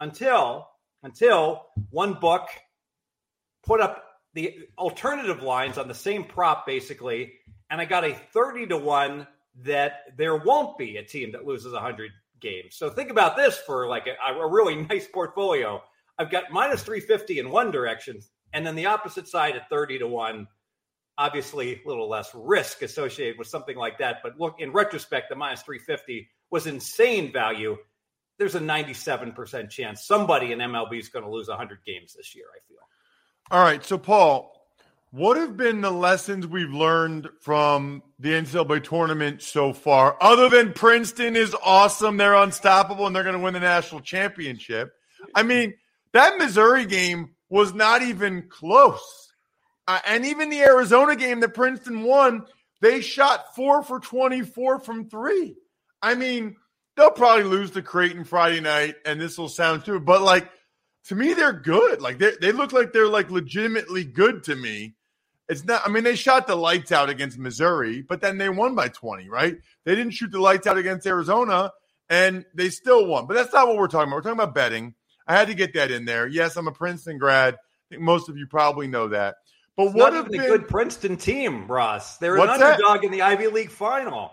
Until, 0.00 0.66
until 1.04 1.66
one 1.90 2.14
book 2.14 2.48
put 3.64 3.80
up 3.80 4.04
the 4.34 4.66
alternative 4.76 5.40
lines 5.40 5.78
on 5.78 5.86
the 5.86 5.94
same 5.94 6.24
prop, 6.24 6.66
basically, 6.66 7.34
and 7.70 7.80
I 7.80 7.84
got 7.84 8.02
a 8.02 8.14
30 8.32 8.66
to 8.66 8.76
1 8.76 9.24
that 9.62 10.16
there 10.16 10.34
won't 10.34 10.76
be 10.76 10.96
a 10.96 11.04
team 11.04 11.30
that 11.30 11.46
loses 11.46 11.72
100 11.72 12.10
games. 12.40 12.74
So 12.74 12.90
think 12.90 13.10
about 13.10 13.36
this 13.36 13.56
for 13.56 13.86
like 13.86 14.08
a, 14.08 14.32
a 14.32 14.50
really 14.50 14.74
nice 14.90 15.06
portfolio. 15.06 15.80
I've 16.18 16.32
got 16.32 16.50
minus 16.50 16.82
350 16.82 17.38
in 17.38 17.50
one 17.50 17.70
direction, 17.70 18.20
and 18.52 18.66
then 18.66 18.74
the 18.74 18.86
opposite 18.86 19.28
side 19.28 19.54
at 19.54 19.70
30 19.70 20.00
to 20.00 20.08
1 20.08 20.48
obviously 21.18 21.74
a 21.74 21.88
little 21.88 22.08
less 22.08 22.30
risk 22.34 22.82
associated 22.82 23.38
with 23.38 23.48
something 23.48 23.76
like 23.76 23.98
that. 23.98 24.18
But 24.22 24.38
look, 24.38 24.56
in 24.58 24.72
retrospect, 24.72 25.28
the 25.28 25.36
minus 25.36 25.62
350 25.62 26.28
was 26.50 26.66
insane 26.66 27.32
value. 27.32 27.76
There's 28.38 28.54
a 28.54 28.60
97% 28.60 29.70
chance 29.70 30.06
somebody 30.06 30.52
in 30.52 30.58
MLB 30.58 30.98
is 30.98 31.08
going 31.08 31.24
to 31.24 31.30
lose 31.30 31.48
100 31.48 31.78
games 31.86 32.14
this 32.14 32.34
year, 32.34 32.46
I 32.54 32.58
feel. 32.68 32.78
All 33.50 33.62
right. 33.62 33.84
So, 33.84 33.98
Paul, 33.98 34.54
what 35.10 35.36
have 35.36 35.56
been 35.56 35.80
the 35.80 35.92
lessons 35.92 36.44
we've 36.46 36.72
learned 36.72 37.28
from 37.40 38.02
the 38.18 38.30
NCAA 38.30 38.82
tournament 38.82 39.42
so 39.42 39.72
far? 39.72 40.16
Other 40.20 40.48
than 40.48 40.72
Princeton 40.72 41.36
is 41.36 41.54
awesome, 41.64 42.16
they're 42.16 42.34
unstoppable, 42.34 43.06
and 43.06 43.14
they're 43.14 43.22
going 43.22 43.36
to 43.36 43.40
win 43.40 43.54
the 43.54 43.60
national 43.60 44.00
championship. 44.00 44.92
I 45.34 45.44
mean, 45.44 45.74
that 46.12 46.38
Missouri 46.38 46.84
game 46.86 47.36
was 47.48 47.72
not 47.72 48.02
even 48.02 48.48
close. 48.48 49.32
Uh, 49.86 50.00
and 50.06 50.24
even 50.24 50.50
the 50.50 50.62
Arizona 50.62 51.16
game 51.16 51.40
that 51.40 51.54
Princeton 51.54 52.02
won, 52.02 52.46
they 52.80 53.00
shot 53.00 53.54
four 53.54 53.82
for 53.82 54.00
24 54.00 54.80
from 54.80 55.08
three. 55.08 55.56
I 56.00 56.14
mean, 56.14 56.56
they'll 56.96 57.10
probably 57.10 57.44
lose 57.44 57.70
to 57.72 57.82
Creighton 57.82 58.24
Friday 58.24 58.60
night, 58.60 58.96
and 59.04 59.20
this 59.20 59.36
will 59.36 59.48
sound 59.48 59.84
too, 59.84 60.00
but 60.00 60.22
like 60.22 60.50
to 61.04 61.14
me, 61.14 61.34
they're 61.34 61.52
good. 61.52 62.00
Like 62.00 62.18
they, 62.18 62.32
they 62.40 62.52
look 62.52 62.72
like 62.72 62.92
they're 62.92 63.08
like 63.08 63.30
legitimately 63.30 64.04
good 64.04 64.44
to 64.44 64.54
me. 64.54 64.94
It's 65.48 65.64
not, 65.64 65.82
I 65.84 65.90
mean, 65.90 66.04
they 66.04 66.16
shot 66.16 66.46
the 66.46 66.56
lights 66.56 66.90
out 66.90 67.10
against 67.10 67.38
Missouri, 67.38 68.00
but 68.00 68.22
then 68.22 68.38
they 68.38 68.48
won 68.48 68.74
by 68.74 68.88
20, 68.88 69.28
right? 69.28 69.56
They 69.84 69.94
didn't 69.94 70.14
shoot 70.14 70.30
the 70.30 70.40
lights 70.40 70.66
out 70.66 70.78
against 70.78 71.06
Arizona 71.06 71.70
and 72.08 72.46
they 72.54 72.70
still 72.70 73.06
won. 73.06 73.26
But 73.26 73.34
that's 73.34 73.52
not 73.52 73.68
what 73.68 73.76
we're 73.76 73.88
talking 73.88 74.08
about. 74.08 74.16
We're 74.16 74.22
talking 74.22 74.40
about 74.40 74.54
betting. 74.54 74.94
I 75.26 75.36
had 75.36 75.48
to 75.48 75.54
get 75.54 75.74
that 75.74 75.90
in 75.90 76.06
there. 76.06 76.26
Yes, 76.26 76.56
I'm 76.56 76.68
a 76.68 76.72
Princeton 76.72 77.18
grad. 77.18 77.54
I 77.54 77.58
think 77.90 78.02
most 78.02 78.30
of 78.30 78.38
you 78.38 78.46
probably 78.46 78.86
know 78.86 79.08
that. 79.08 79.36
But 79.76 79.86
it's 79.86 79.94
what 79.94 80.12
not 80.12 80.30
been, 80.30 80.40
a 80.40 80.46
good 80.46 80.68
Princeton 80.68 81.16
team, 81.16 81.66
Ross? 81.66 82.18
They're 82.18 82.36
an 82.36 82.48
underdog 82.48 83.00
that? 83.00 83.04
in 83.04 83.10
the 83.10 83.22
Ivy 83.22 83.48
League 83.48 83.70
final. 83.70 84.32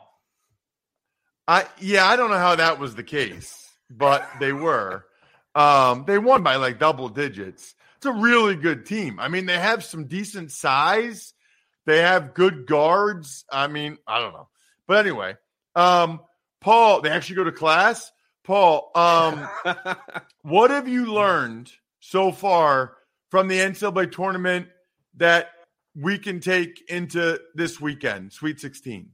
I 1.47 1.65
yeah, 1.79 2.05
I 2.05 2.15
don't 2.15 2.29
know 2.29 2.37
how 2.37 2.55
that 2.55 2.79
was 2.79 2.95
the 2.95 3.03
case, 3.03 3.69
but 3.89 4.27
they 4.39 4.53
were. 4.53 5.05
Um, 5.55 6.05
they 6.05 6.17
won 6.17 6.43
by 6.43 6.55
like 6.55 6.79
double 6.79 7.09
digits. 7.09 7.73
It's 7.97 8.05
a 8.05 8.11
really 8.11 8.55
good 8.55 8.85
team. 8.85 9.19
I 9.19 9.27
mean, 9.27 9.45
they 9.45 9.57
have 9.57 9.83
some 9.83 10.05
decent 10.05 10.51
size. 10.51 11.33
They 11.85 12.01
have 12.01 12.33
good 12.33 12.67
guards. 12.67 13.43
I 13.51 13.67
mean, 13.67 13.97
I 14.07 14.19
don't 14.19 14.33
know. 14.33 14.47
But 14.87 15.05
anyway, 15.05 15.35
um, 15.75 16.21
Paul, 16.61 17.01
they 17.01 17.09
actually 17.09 17.37
go 17.37 17.43
to 17.45 17.51
class. 17.51 18.11
Paul, 18.43 18.91
um, 18.95 19.47
what 20.41 20.71
have 20.71 20.87
you 20.87 21.13
learned 21.13 21.71
so 21.99 22.31
far 22.31 22.97
from 23.29 23.47
the 23.47 23.57
NCAA 23.57 24.11
tournament 24.11 24.67
that 25.17 25.49
we 25.95 26.17
can 26.17 26.39
take 26.39 26.81
into 26.89 27.39
this 27.53 27.79
weekend, 27.79 28.33
Sweet 28.33 28.59
16? 28.59 29.09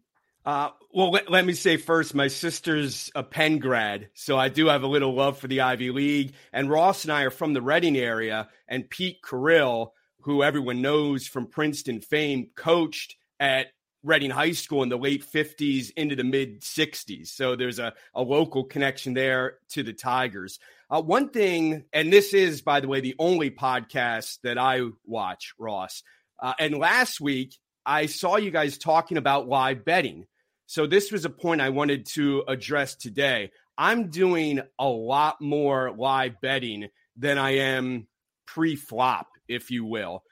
Uh, 0.45 0.69
well, 0.93 1.11
let, 1.11 1.29
let, 1.29 1.45
me 1.45 1.51
say 1.51 1.75
first, 1.75 2.15
my 2.15 2.29
sister's 2.29 3.11
a 3.13 3.21
Penn 3.21 3.59
grad, 3.59 4.09
so 4.13 4.37
I 4.37 4.47
do 4.47 4.67
have 4.67 4.83
a 4.83 4.87
little 4.87 5.13
love 5.13 5.37
for 5.37 5.47
the 5.47 5.59
Ivy 5.59 5.91
League. 5.91 6.35
And 6.53 6.69
Ross 6.69 7.03
and 7.03 7.11
I 7.11 7.23
are 7.23 7.29
from 7.29 7.53
the 7.53 7.61
Reading 7.61 7.97
area, 7.97 8.47
and 8.65 8.89
Pete 8.89 9.17
Carril, 9.21 9.89
who 10.21 10.43
everyone 10.43 10.81
knows 10.81 11.27
from 11.27 11.47
Princeton 11.47 11.99
fame, 11.99 12.47
coached 12.55 13.17
at 13.41 13.67
Reading 14.03 14.29
High 14.29 14.53
School 14.53 14.83
in 14.83 14.89
the 14.89 14.97
late 14.97 15.25
50s 15.25 15.91
into 15.97 16.15
the 16.15 16.23
mid 16.23 16.61
60s. 16.61 17.27
So 17.27 17.57
there's 17.57 17.79
a, 17.79 17.93
a 18.15 18.21
local 18.21 18.63
connection 18.63 19.13
there 19.13 19.57
to 19.71 19.83
the 19.83 19.91
Tigers. 19.91 20.59
Uh, 20.89 21.01
one 21.01 21.29
thing, 21.29 21.83
and 21.91 22.11
this 22.13 22.33
is, 22.33 22.61
by 22.61 22.79
the 22.79 22.87
way, 22.87 23.01
the 23.01 23.15
only 23.19 23.51
podcast 23.51 24.39
that 24.43 24.57
I 24.57 24.81
watch, 25.05 25.53
Ross. 25.59 26.01
Uh, 26.41 26.53
and 26.59 26.77
last 26.77 27.19
week, 27.19 27.55
I 27.85 28.05
saw 28.05 28.37
you 28.37 28.51
guys 28.51 28.77
talking 28.77 29.17
about 29.17 29.49
live 29.49 29.83
betting. 29.83 30.27
So 30.65 30.87
this 30.87 31.11
was 31.11 31.25
a 31.25 31.29
point 31.29 31.61
I 31.61 31.69
wanted 31.69 32.05
to 32.13 32.43
address 32.47 32.95
today. 32.95 33.51
I'm 33.77 34.09
doing 34.09 34.61
a 34.79 34.87
lot 34.87 35.41
more 35.41 35.91
live 35.91 36.39
betting 36.41 36.87
than 37.17 37.37
I 37.37 37.57
am 37.57 38.07
pre 38.45 38.75
flop, 38.75 39.27
if 39.47 39.71
you 39.71 39.83
will. 39.85 40.23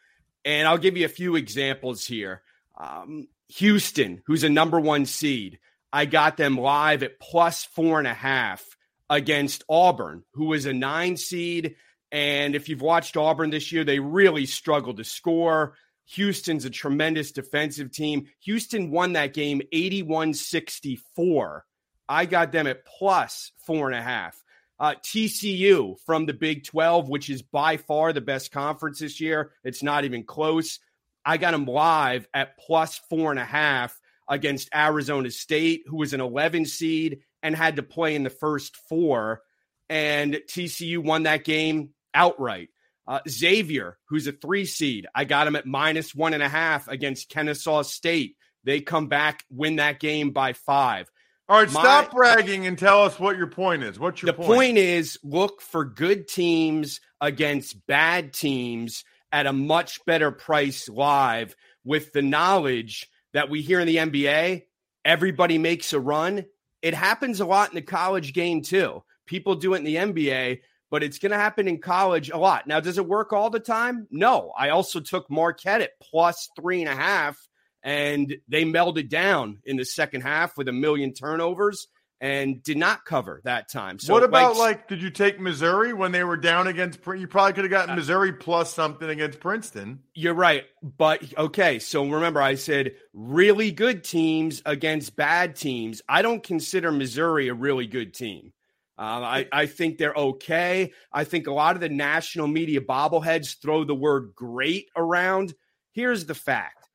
And 0.46 0.68
I'll 0.68 0.78
give 0.78 0.96
you 0.96 1.06
a 1.06 1.10
few 1.10 1.36
examples 1.36 2.06
here. 2.06 2.44
Um, 2.78 3.28
Houston, 3.50 4.22
who's 4.26 4.44
a 4.44 4.50
number 4.50 4.80
one 4.80 5.06
seed, 5.06 5.60
I 5.92 6.06
got 6.06 6.38
them 6.38 6.58
live 6.58 7.04
at 7.04 7.20
plus 7.20 7.64
four 7.64 8.00
and 8.00 8.08
a 8.08 8.14
half 8.14 8.75
against 9.10 9.64
Auburn, 9.70 10.24
who 10.34 10.46
was 10.46 10.66
a 10.66 10.74
nine 10.74 11.18
seed. 11.18 11.76
And 12.12 12.56
if 12.56 12.70
you've 12.70 12.82
watched 12.82 13.18
Auburn 13.18 13.50
this 13.50 13.72
year, 13.72 13.84
they 13.84 14.00
really 14.00 14.46
struggled 14.46 14.98
to 14.98 15.04
score. 15.04 15.76
Houston's 16.10 16.66
a 16.66 16.70
tremendous 16.70 17.32
defensive 17.32 17.92
team. 17.92 18.28
Houston 18.42 18.92
won 18.92 19.14
that 19.14 19.34
game 19.34 19.62
81 19.72 20.34
64. 20.34 21.66
I 22.08 22.26
got 22.26 22.52
them 22.52 22.68
at 22.68 22.86
plus 22.86 23.52
four 23.66 23.88
and 23.88 23.98
a 23.98 24.02
half. 24.02 24.42
Uh, 24.78 24.94
TCU 25.04 25.96
from 26.06 26.26
the 26.26 26.34
Big 26.34 26.66
12, 26.66 27.08
which 27.08 27.30
is 27.30 27.42
by 27.42 27.78
far 27.78 28.12
the 28.12 28.22
best 28.22 28.52
conference 28.52 29.00
this 29.00 29.22
year. 29.22 29.52
It's 29.64 29.82
not 29.82 30.06
even 30.06 30.26
close. 30.26 30.80
I 31.24 31.38
got 31.38 31.52
them 31.52 31.66
live 31.66 32.28
at 32.34 32.58
plus 32.58 33.00
four 33.10 33.32
and 33.32 33.40
a 33.40 33.46
half 33.46 34.00
against 34.30 34.70
Arizona 34.76 35.32
State, 35.32 35.84
who 35.88 35.98
was 35.98 36.14
an 36.14 36.22
11 36.22 36.66
seed 36.66 37.22
and 37.46 37.56
had 37.56 37.76
to 37.76 37.84
play 37.84 38.16
in 38.16 38.24
the 38.24 38.32
first 38.32 38.76
four. 38.90 39.44
And 39.88 40.34
TCU 40.50 40.98
won 40.98 41.24
that 41.24 41.44
game 41.44 41.92
outright. 42.12 42.70
Uh, 43.08 43.20
Xavier, 43.30 44.00
who's 44.10 44.26
a 44.26 44.32
three 44.32 44.66
seed, 44.66 45.06
I 45.14 45.26
got 45.26 45.46
him 45.46 45.56
at 45.56 45.68
minus 45.68 46.16
one 46.16 46.34
and 46.34 46.42
a 46.42 46.50
half 46.50 46.88
against 46.88 47.30
Kennesaw 47.30 47.84
State. 47.84 48.36
They 48.64 48.82
come 48.82 49.10
back, 49.10 49.44
win 49.52 49.76
that 49.76 50.00
game 50.00 50.32
by 50.32 50.54
five. 50.54 51.12
All 51.48 51.60
right, 51.60 51.72
My, 51.72 51.82
stop 51.82 52.12
bragging 52.12 52.66
and 52.66 52.80
tell 52.80 53.04
us 53.04 53.20
what 53.20 53.38
your 53.38 53.46
point 53.46 53.84
is. 53.84 54.00
What's 54.00 54.24
your 54.24 54.32
the 54.32 54.34
point? 54.34 54.50
The 54.50 54.56
point 54.56 54.78
is 54.80 55.20
look 55.24 55.62
for 55.62 55.86
good 55.86 56.28
teams 56.28 57.00
against 57.22 57.86
bad 57.86 58.34
teams 58.34 59.04
at 59.32 59.46
a 59.46 59.54
much 59.54 60.04
better 60.06 60.32
price 60.32 60.90
live 60.90 61.56
with 61.84 62.12
the 62.12 62.24
knowledge 62.24 63.08
that 63.34 63.52
we 63.52 63.62
hear 63.62 63.80
in 63.80 63.86
the 63.86 63.98
NBA. 63.98 64.64
Everybody 65.04 65.60
makes 65.60 65.94
a 65.94 66.00
run 66.00 66.46
it 66.86 66.94
happens 66.94 67.40
a 67.40 67.48
lot 67.48 67.70
in 67.70 67.76
the 67.76 67.82
college 67.82 68.32
game 68.32 68.62
too. 68.62 69.02
People 69.26 69.56
do 69.56 69.74
it 69.74 69.78
in 69.80 69.86
the 69.86 69.96
NBA, 69.96 70.60
but 70.92 71.02
it's 71.02 71.18
going 71.18 71.32
to 71.32 71.38
happen 71.38 71.68
in 71.68 71.82
college 71.82 72.30
a 72.30 72.38
lot. 72.38 72.68
Now, 72.68 72.80
does 72.80 73.00
it 73.00 73.08
work 73.08 73.34
all 73.34 73.50
the 73.50 73.60
time? 73.60 74.06
No. 74.12 74.54
I 74.56 74.70
also 74.70 75.00
took 75.00 75.28
Marquette 75.28 75.82
at 75.82 76.00
plus 76.00 76.48
three 76.56 76.84
and 76.84 76.90
a 76.90 76.96
half, 76.96 77.40
and 77.82 78.36
they 78.48 78.66
melded 78.66 79.10
down 79.10 79.62
in 79.66 79.78
the 79.78 79.84
second 79.84 80.22
half 80.22 80.58
with 80.58 80.68
a 80.68 80.74
million 80.74 81.12
turnovers 81.12 81.88
and 82.22 82.64
did 82.64 82.78
not 82.78 83.06
cover 83.06 83.42
that 83.44 83.70
time. 83.70 84.00
So 84.00 84.14
what 84.14 84.24
about 84.24 84.58
like, 84.58 84.78
like, 84.78 84.88
did 84.88 85.02
you 85.02 85.10
take 85.10 85.40
Missouri 85.40 85.94
when 85.94 86.12
they 86.12 86.24
were 86.24 86.38
down 86.38 86.68
against 86.68 87.00
you 87.06 87.28
probably 87.28 87.54
could 87.54 87.66
have 87.66 87.72
gotten 87.72 87.92
uh, 87.92 87.96
Missouri 87.96 88.34
plus 88.34 88.74
something 88.74 89.10
against 89.10 89.40
Princeton. 89.40 90.00
You're 90.14 90.34
right. 90.34 90.66
But 90.82 91.38
okay, 91.38 91.80
so 91.80 92.08
remember 92.08 92.42
I 92.42 92.56
said 92.56 92.94
really 93.14 93.72
good 93.72 94.04
teams 94.04 94.62
against 94.66 95.16
bad 95.16 95.56
teams. 95.56 96.02
I 96.08 96.22
don't 96.22 96.44
consider 96.44 96.92
Missouri 96.92 97.50
a 97.50 97.54
really 97.54 97.88
good 97.88 98.14
team. 98.14 98.54
Uh, 98.98 99.02
I, 99.02 99.48
I 99.52 99.66
think 99.66 99.98
they're 99.98 100.14
okay. 100.14 100.94
I 101.12 101.26
think 101.26 101.48
a 101.48 101.54
lot 101.54 101.76
of 101.76 101.82
the 101.82 101.90
national 101.90 102.48
media 102.48 102.80
bobbleheads 102.80 103.62
throw 103.62 103.84
the 103.84 103.94
word 103.94 104.32
great 104.36 104.88
around. 104.96 105.54
Here's 105.92 106.26
the 106.26 106.36
fact 106.36 106.86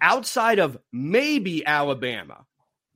outside 0.00 0.58
of 0.58 0.76
maybe 0.92 1.64
Alabama, 1.64 2.44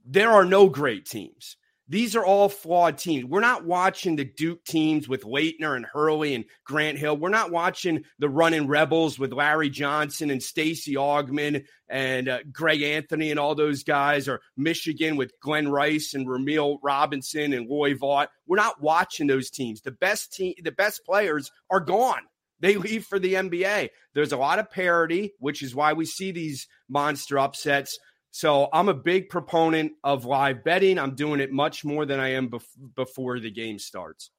there 0.04 0.30
are 0.30 0.44
no 0.44 0.68
great 0.68 1.06
teams. 1.06 1.56
These 1.90 2.16
are 2.16 2.24
all 2.24 2.50
flawed 2.50 2.98
teams. 2.98 3.24
We're 3.24 3.40
not 3.40 3.64
watching 3.64 4.16
the 4.16 4.24
Duke 4.24 4.62
teams 4.64 5.08
with 5.08 5.24
Laettner 5.24 5.74
and 5.74 5.86
Hurley 5.86 6.34
and 6.34 6.44
Grant 6.64 6.98
Hill. 6.98 7.16
We're 7.16 7.30
not 7.30 7.50
watching 7.50 8.04
the 8.18 8.28
running 8.28 8.66
Rebels 8.66 9.18
with 9.18 9.32
Larry 9.32 9.70
Johnson 9.70 10.30
and 10.30 10.42
Stacy 10.42 10.96
Augmon 10.96 11.64
and 11.88 12.28
uh, 12.28 12.40
Greg 12.52 12.82
Anthony 12.82 13.30
and 13.30 13.40
all 13.40 13.54
those 13.54 13.84
guys, 13.84 14.28
or 14.28 14.40
Michigan 14.56 15.16
with 15.16 15.32
Glen 15.40 15.68
Rice 15.68 16.12
and 16.12 16.26
Rumeal 16.26 16.78
Robinson 16.82 17.54
and 17.54 17.66
Loy 17.66 17.94
Vaught. 17.94 18.28
We're 18.46 18.56
not 18.56 18.82
watching 18.82 19.26
those 19.26 19.48
teams. 19.48 19.80
The 19.80 19.90
best 19.90 20.34
team, 20.34 20.54
the 20.62 20.72
best 20.72 21.06
players 21.06 21.50
are 21.70 21.80
gone. 21.80 22.20
They 22.60 22.76
leave 22.76 23.04
for 23.04 23.18
the 23.18 23.34
NBA. 23.34 23.90
There's 24.14 24.32
a 24.32 24.36
lot 24.36 24.58
of 24.58 24.70
parity, 24.70 25.32
which 25.38 25.62
is 25.62 25.74
why 25.74 25.92
we 25.92 26.04
see 26.04 26.32
these 26.32 26.66
monster 26.88 27.38
upsets. 27.38 27.98
So 28.30 28.68
I'm 28.72 28.88
a 28.88 28.94
big 28.94 29.30
proponent 29.30 29.92
of 30.04 30.24
live 30.24 30.62
betting. 30.64 30.98
I'm 30.98 31.14
doing 31.14 31.40
it 31.40 31.50
much 31.50 31.84
more 31.84 32.06
than 32.06 32.20
I 32.20 32.32
am 32.32 32.50
bef- 32.50 32.94
before 32.94 33.40
the 33.40 33.50
game 33.50 33.78
starts. 33.78 34.30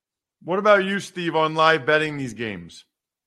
What 0.43 0.60
about 0.60 0.86
you, 0.86 1.00
Steve, 1.00 1.36
on 1.36 1.55
live 1.55 1.86
betting 1.86 2.17
these 2.17 2.34
games? 2.34 2.86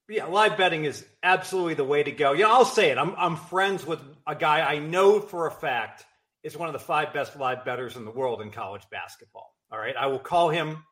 Yeah, 0.08 0.26
live 0.26 0.56
betting 0.56 0.84
is 0.84 1.04
absolutely 1.22 1.74
the 1.74 1.84
way 1.84 2.02
to 2.02 2.12
go. 2.12 2.32
Yeah, 2.32 2.48
I'll 2.48 2.64
say 2.64 2.90
it. 2.90 2.98
I'm 2.98 3.14
I'm 3.16 3.36
friends 3.36 3.86
with 3.86 4.00
a 4.26 4.34
guy 4.34 4.60
I 4.60 4.78
know 4.78 5.20
for 5.20 5.46
a 5.46 5.50
fact 5.50 6.04
is 6.42 6.56
one 6.56 6.68
of 6.68 6.72
the 6.72 6.78
five 6.80 7.12
best 7.12 7.36
live 7.36 7.64
betters 7.64 7.96
in 7.96 8.04
the 8.04 8.10
world 8.10 8.42
in 8.42 8.50
college 8.50 8.82
basketball. 8.90 9.54
All 9.70 9.78
right, 9.78 9.96
I 9.96 10.06
will 10.06 10.18
call 10.18 10.50
him 10.50 10.84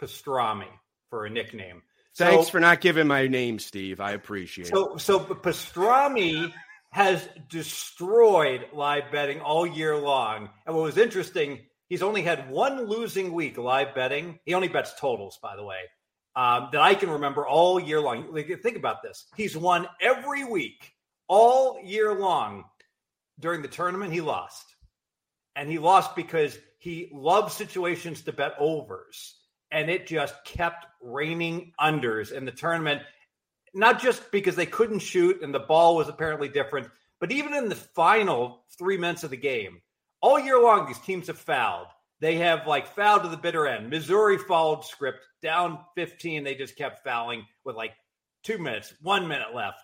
Pastrami 0.00 0.68
for 1.10 1.26
a 1.26 1.30
nickname. 1.30 1.82
Thanks 2.16 2.46
so, 2.46 2.52
for 2.52 2.60
not 2.60 2.80
giving 2.80 3.06
my 3.06 3.28
name, 3.28 3.58
Steve. 3.58 4.00
I 4.00 4.12
appreciate 4.12 4.68
so, 4.68 4.94
it. 4.94 5.00
So 5.00 5.20
Pastrami 5.20 6.52
has 6.90 7.28
destroyed 7.48 8.66
live 8.72 9.12
betting 9.12 9.40
all 9.40 9.66
year 9.66 9.96
long. 9.96 10.48
And 10.66 10.74
what 10.74 10.84
was 10.84 10.96
interesting, 10.96 11.60
he's 11.88 12.02
only 12.02 12.22
had 12.22 12.50
one 12.50 12.88
losing 12.88 13.32
week 13.32 13.58
live 13.58 13.94
betting. 13.94 14.38
He 14.44 14.54
only 14.54 14.68
bets 14.68 14.94
totals, 14.98 15.38
by 15.42 15.56
the 15.56 15.64
way, 15.64 15.80
um, 16.34 16.68
that 16.72 16.80
I 16.80 16.94
can 16.94 17.10
remember 17.10 17.46
all 17.46 17.78
year 17.78 18.00
long. 18.00 18.32
Like, 18.32 18.60
think 18.62 18.76
about 18.76 19.02
this. 19.02 19.26
He's 19.36 19.56
won 19.56 19.86
every 20.00 20.44
week 20.44 20.92
all 21.28 21.80
year 21.84 22.14
long. 22.14 22.64
During 23.38 23.60
the 23.60 23.68
tournament, 23.68 24.12
he 24.12 24.22
lost. 24.22 24.64
And 25.54 25.70
he 25.70 25.78
lost 25.78 26.16
because 26.16 26.56
he 26.78 27.10
loves 27.12 27.52
situations 27.52 28.22
to 28.22 28.32
bet 28.32 28.54
overs. 28.58 29.34
And 29.70 29.90
it 29.90 30.06
just 30.06 30.34
kept 30.44 30.86
raining 31.02 31.72
unders 31.78 32.32
in 32.32 32.44
the 32.44 32.52
tournament 32.52 33.02
not 33.76 34.00
just 34.00 34.30
because 34.32 34.56
they 34.56 34.66
couldn't 34.66 35.00
shoot 35.00 35.42
and 35.42 35.54
the 35.54 35.60
ball 35.60 35.96
was 35.96 36.08
apparently 36.08 36.48
different, 36.48 36.88
but 37.20 37.30
even 37.30 37.54
in 37.54 37.68
the 37.68 37.74
final 37.74 38.64
three 38.78 38.96
minutes 38.96 39.22
of 39.22 39.30
the 39.30 39.36
game, 39.36 39.80
all 40.20 40.40
year 40.40 40.60
long, 40.60 40.86
these 40.86 40.98
teams 40.98 41.26
have 41.26 41.38
fouled. 41.38 41.88
They 42.20 42.36
have 42.36 42.66
like 42.66 42.94
fouled 42.94 43.24
to 43.24 43.28
the 43.28 43.36
bitter 43.36 43.66
end. 43.66 43.90
Missouri 43.90 44.38
followed 44.38 44.84
script 44.84 45.20
down 45.42 45.78
15. 45.94 46.42
They 46.42 46.54
just 46.54 46.76
kept 46.76 47.04
fouling 47.04 47.44
with 47.64 47.76
like 47.76 47.92
two 48.42 48.58
minutes, 48.58 48.94
one 49.02 49.28
minute 49.28 49.54
left. 49.54 49.82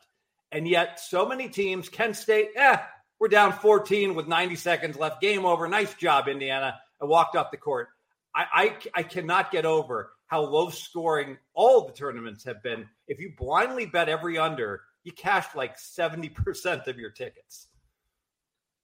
And 0.51 0.67
yet, 0.67 0.99
so 0.99 1.27
many 1.27 1.49
teams, 1.49 1.89
Kent 1.89 2.17
State, 2.17 2.51
eh, 2.57 2.79
we're 3.21 3.29
down 3.29 3.53
14 3.53 4.15
with 4.15 4.27
90 4.27 4.57
seconds 4.57 4.97
left. 4.97 5.21
Game 5.21 5.45
over. 5.45 5.69
Nice 5.69 5.95
job, 5.95 6.29
Indiana. 6.29 6.79
I 7.01 7.05
walked 7.05 7.37
off 7.37 7.51
the 7.51 7.57
court. 7.57 7.89
I, 8.35 8.47
I, 8.53 8.77
I 9.01 9.03
cannot 9.03 9.51
get 9.51 9.67
over 9.67 10.13
how 10.33 10.41
low 10.41 10.71
scoring 10.71 11.37
all 11.53 11.87
the 11.87 11.93
tournaments 11.93 12.45
have 12.45 12.63
been. 12.63 12.89
If 13.07 13.21
you 13.21 13.35
blindly 13.37 13.85
bet 13.85 14.09
every 14.09 14.39
under, 14.39 14.81
you 15.05 15.13
cashed 15.13 15.55
like 15.55 15.77
70% 15.77 16.87
of 16.87 16.99
your 16.99 17.11
tickets. 17.11 17.69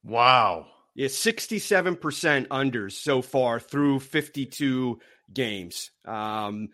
Wow. 0.04 0.66
Yeah, 0.94 1.06
67% 1.06 2.48
unders 2.48 2.92
so 2.92 3.22
far 3.22 3.60
through 3.60 4.00
52 4.00 5.00
games. 5.32 5.90
Um, 6.04 6.68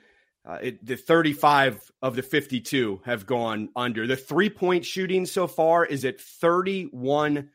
uh, 0.45 0.59
it, 0.61 0.85
the 0.85 0.97
35 0.97 1.81
of 2.03 2.17
the 2.17 2.25
52 2.25 3.03
have 3.05 3.27
gone 3.27 3.69
under. 3.77 4.09
The 4.09 4.17
three 4.17 4.51
point 4.51 4.85
shooting 4.85 5.25
so 5.25 5.47
far 5.47 5.87
is 5.87 6.05
at 6.05 6.19
31%. 6.19 7.49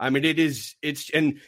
I 0.00 0.08
mean, 0.08 0.24
it 0.24 0.38
is, 0.38 0.76
it's, 0.80 1.10
and 1.10 1.40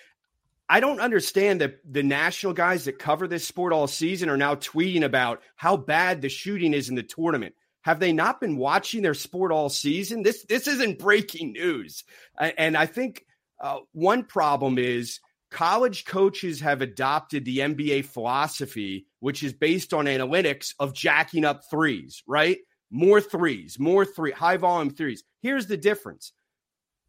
I 0.69 0.81
don't 0.81 1.01
understand 1.01 1.61
that 1.61 1.79
the 1.91 2.03
national 2.03 2.53
guys 2.53 2.85
that 2.85 2.99
cover 2.99 3.29
this 3.29 3.47
sport 3.47 3.73
all 3.73 3.87
season 3.87 4.29
are 4.29 4.37
now 4.37 4.57
tweeting 4.57 5.05
about 5.05 5.43
how 5.55 5.77
bad 5.77 6.21
the 6.21 6.29
shooting 6.29 6.75
is 6.75 6.89
in 6.89 6.97
the 6.97 7.03
tournament. 7.03 7.55
Have 7.83 8.01
they 8.01 8.13
not 8.13 8.41
been 8.41 8.57
watching 8.57 9.03
their 9.03 9.15
sport 9.15 9.53
all 9.53 9.69
season? 9.69 10.25
This 10.25 10.45
this 10.49 10.67
isn't 10.67 10.99
breaking 10.99 11.53
news. 11.53 12.03
And 12.37 12.77
I 12.77 12.87
think 12.87 13.25
uh, 13.61 13.79
one 13.93 14.25
problem 14.25 14.77
is 14.77 15.21
college 15.53 16.05
coaches 16.05 16.61
have 16.61 16.83
adopted 16.83 17.45
the 17.45 17.59
NBA 17.59 18.07
philosophy, 18.07 19.07
which 19.21 19.45
is 19.45 19.53
based 19.53 19.95
on 19.95 20.07
analytics 20.07 20.75
of 20.81 20.95
jacking 20.95 21.45
up 21.45 21.63
threes, 21.71 22.25
right? 22.27 22.59
More 22.91 23.21
threes, 23.21 23.79
more 23.79 24.05
three, 24.05 24.33
high 24.33 24.57
volume 24.57 24.91
threes. 24.91 25.23
Here's 25.41 25.69
the 25.69 25.77
difference 25.77 26.33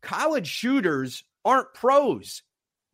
college 0.03 0.47
shooters 0.47 1.23
aren't 1.43 1.73
pros. 1.73 2.43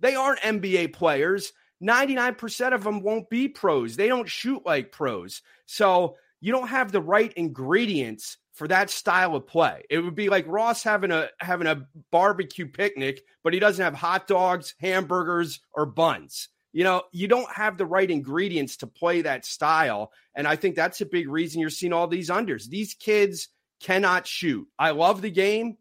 They 0.04 0.16
aren't 0.16 0.42
NBA 0.42 0.92
players. 0.92 1.54
99% 1.82 2.74
of 2.74 2.84
them 2.84 3.02
won't 3.02 3.30
be 3.30 3.48
pros. 3.48 3.96
They 3.96 4.10
don't 4.10 4.30
shoot 4.30 4.66
like 4.66 4.92
pros. 4.92 5.42
So 5.66 6.18
you 6.42 6.52
don't 6.52 6.68
have 6.68 6.92
the 6.92 7.02
right 7.02 7.32
ingredients 7.34 8.38
for 8.52 8.68
that 8.68 8.90
style 8.90 9.34
of 9.34 9.48
play. 9.48 9.86
It 9.90 10.00
would 10.00 10.14
be 10.14 10.28
like 10.28 10.46
Ross 10.46 10.84
having 10.84 11.12
a 11.12 11.30
having 11.40 11.68
a 11.68 11.88
barbecue 12.12 12.68
picnic, 12.68 13.24
but 13.46 13.54
he 13.54 13.62
doesn't 13.62 13.84
have 13.84 13.94
hot 13.94 14.28
dogs, 14.28 14.76
hamburgers, 14.78 15.62
or 15.74 15.86
buns. 15.86 16.50
You 16.74 16.84
know, 16.84 17.04
you 17.14 17.30
don't 17.30 17.52
have 17.54 17.78
the 17.78 17.86
right 17.86 18.12
ingredients 18.12 18.76
to 18.78 18.88
play 18.88 19.22
that 19.22 19.46
style. 19.46 20.12
And 20.36 20.46
I 20.46 20.58
think 20.58 20.76
that's 20.76 21.00
a 21.00 21.06
big 21.06 21.30
reason 21.30 21.62
you're 21.62 21.70
seeing 21.70 21.94
all 21.94 22.08
these 22.08 22.30
unders. 22.30 22.68
These 22.68 22.96
kids 22.96 23.48
cannot 23.80 24.28
shoot. 24.28 24.68
I 24.78 24.92
love 24.92 25.22
the 25.22 25.32
game. 25.32 25.78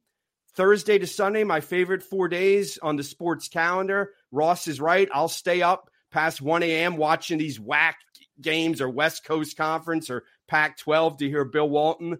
Thursday 0.54 0.98
to 0.98 1.06
Sunday, 1.06 1.44
my 1.44 1.60
favorite 1.60 2.02
four 2.02 2.28
days 2.28 2.78
on 2.78 2.96
the 2.96 3.02
sports 3.02 3.48
calendar. 3.48 4.10
Ross 4.30 4.68
is 4.68 4.80
right. 4.80 5.08
I'll 5.12 5.28
stay 5.28 5.62
up 5.62 5.90
past 6.10 6.42
1 6.42 6.62
a.m. 6.62 6.96
watching 6.96 7.38
these 7.38 7.58
WAC 7.58 7.94
games 8.40 8.80
or 8.80 8.88
West 8.88 9.24
Coast 9.24 9.56
Conference 9.56 10.10
or 10.10 10.24
Pac 10.48 10.78
12 10.78 11.18
to 11.18 11.28
hear 11.28 11.44
Bill 11.44 11.68
Walton. 11.68 12.18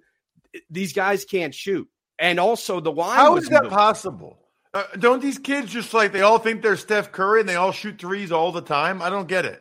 These 0.71 0.92
guys 0.92 1.25
can't 1.25 1.55
shoot. 1.55 1.88
And 2.18 2.38
also 2.38 2.81
the 2.81 2.92
line. 2.92 3.16
How 3.16 3.37
is 3.37 3.49
that 3.49 3.68
possible? 3.68 4.38
Uh, 4.75 4.85
don't 4.99 5.21
these 5.21 5.38
kids 5.38 5.71
just 5.71 5.92
like 5.92 6.12
they 6.12 6.23
all 6.23 6.38
think 6.38 6.62
they're 6.62 6.77
Steph 6.77 7.12
Curry 7.12 7.40
and 7.40 7.49
they 7.49 7.57
all 7.57 7.73
shoot 7.73 7.99
threes 7.99 8.33
all 8.33 8.53
the 8.53 8.62
time? 8.62 9.03
I 9.03 9.11
don't 9.11 9.29
get 9.29 9.45
it. 9.45 9.61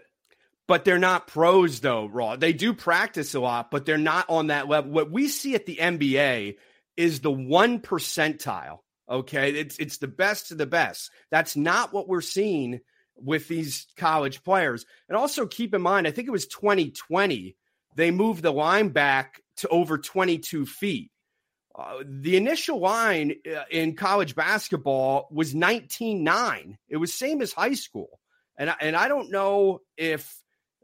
But 0.68 0.86
they're 0.86 1.00
not 1.00 1.28
pros, 1.28 1.82
though, 1.82 2.06
Raw. 2.06 2.38
They 2.38 2.54
do 2.54 2.74
practice 2.74 3.34
a 3.34 3.42
lot, 3.42 3.72
but 3.72 3.86
they're 3.86 3.98
not 3.98 4.30
on 4.30 4.48
that 4.48 4.70
level. 4.70 4.92
What 4.92 5.12
we 5.12 5.28
see 5.28 5.56
at 5.56 5.66
the 5.66 5.76
NBA 5.76 6.56
is 7.02 7.22
the 7.22 7.32
one 7.32 7.80
percentile. 7.80 8.80
Okay. 9.10 9.52
It's 9.52 9.78
it's 9.78 9.98
the 9.98 10.08
best 10.08 10.52
of 10.52 10.58
the 10.60 10.68
best. 10.68 11.10
That's 11.32 11.56
not 11.56 11.92
what 11.92 12.08
we're 12.08 12.22
seeing 12.22 12.82
with 13.16 13.48
these 13.48 13.88
college 13.98 14.44
players. 14.44 14.86
And 15.10 15.18
also 15.18 15.48
keep 15.48 15.74
in 15.74 15.82
mind, 15.82 16.08
I 16.08 16.12
think 16.12 16.28
it 16.28 16.32
was 16.32 16.48
2020, 16.48 17.58
they 17.96 18.12
moved 18.12 18.44
the 18.44 18.52
line 18.52 18.90
back 18.90 19.42
to 19.58 19.68
over 19.68 19.98
22 19.98 20.66
feet. 20.66 21.12
Uh, 21.74 22.04
the 22.06 22.38
initial 22.38 22.80
line 22.80 23.34
uh, 23.46 23.64
in 23.70 23.96
college 23.96 24.36
basketball 24.36 25.28
was 25.32 25.54
19.9. 25.54 26.78
It 26.88 26.98
was 26.98 27.14
same 27.14 27.42
as 27.42 27.52
high 27.52 27.74
school. 27.74 28.20
And, 28.58 28.74
and 28.80 28.96
I 28.96 29.08
don't 29.08 29.32
know 29.32 29.82
if 29.98 30.42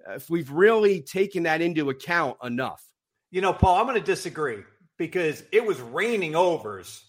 if 0.09 0.29
we've 0.29 0.51
really 0.51 1.01
taken 1.01 1.43
that 1.43 1.61
into 1.61 1.89
account 1.89 2.37
enough. 2.41 2.83
You 3.29 3.41
know, 3.41 3.53
Paul, 3.53 3.77
I'm 3.77 3.85
going 3.85 3.99
to 3.99 4.05
disagree 4.05 4.63
because 4.97 5.43
it 5.51 5.65
was 5.65 5.79
raining 5.79 6.35
overs 6.35 7.03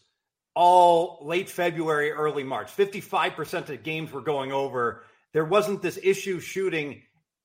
all 0.54 1.20
late 1.22 1.48
February, 1.48 2.10
early 2.10 2.42
March. 2.42 2.68
55% 2.76 3.68
of 3.68 3.82
games 3.82 4.10
were 4.10 4.20
going 4.20 4.50
over. 4.50 5.04
There 5.32 5.44
wasn't 5.44 5.82
this 5.82 5.98
issue 6.02 6.40
shooting. 6.40 7.02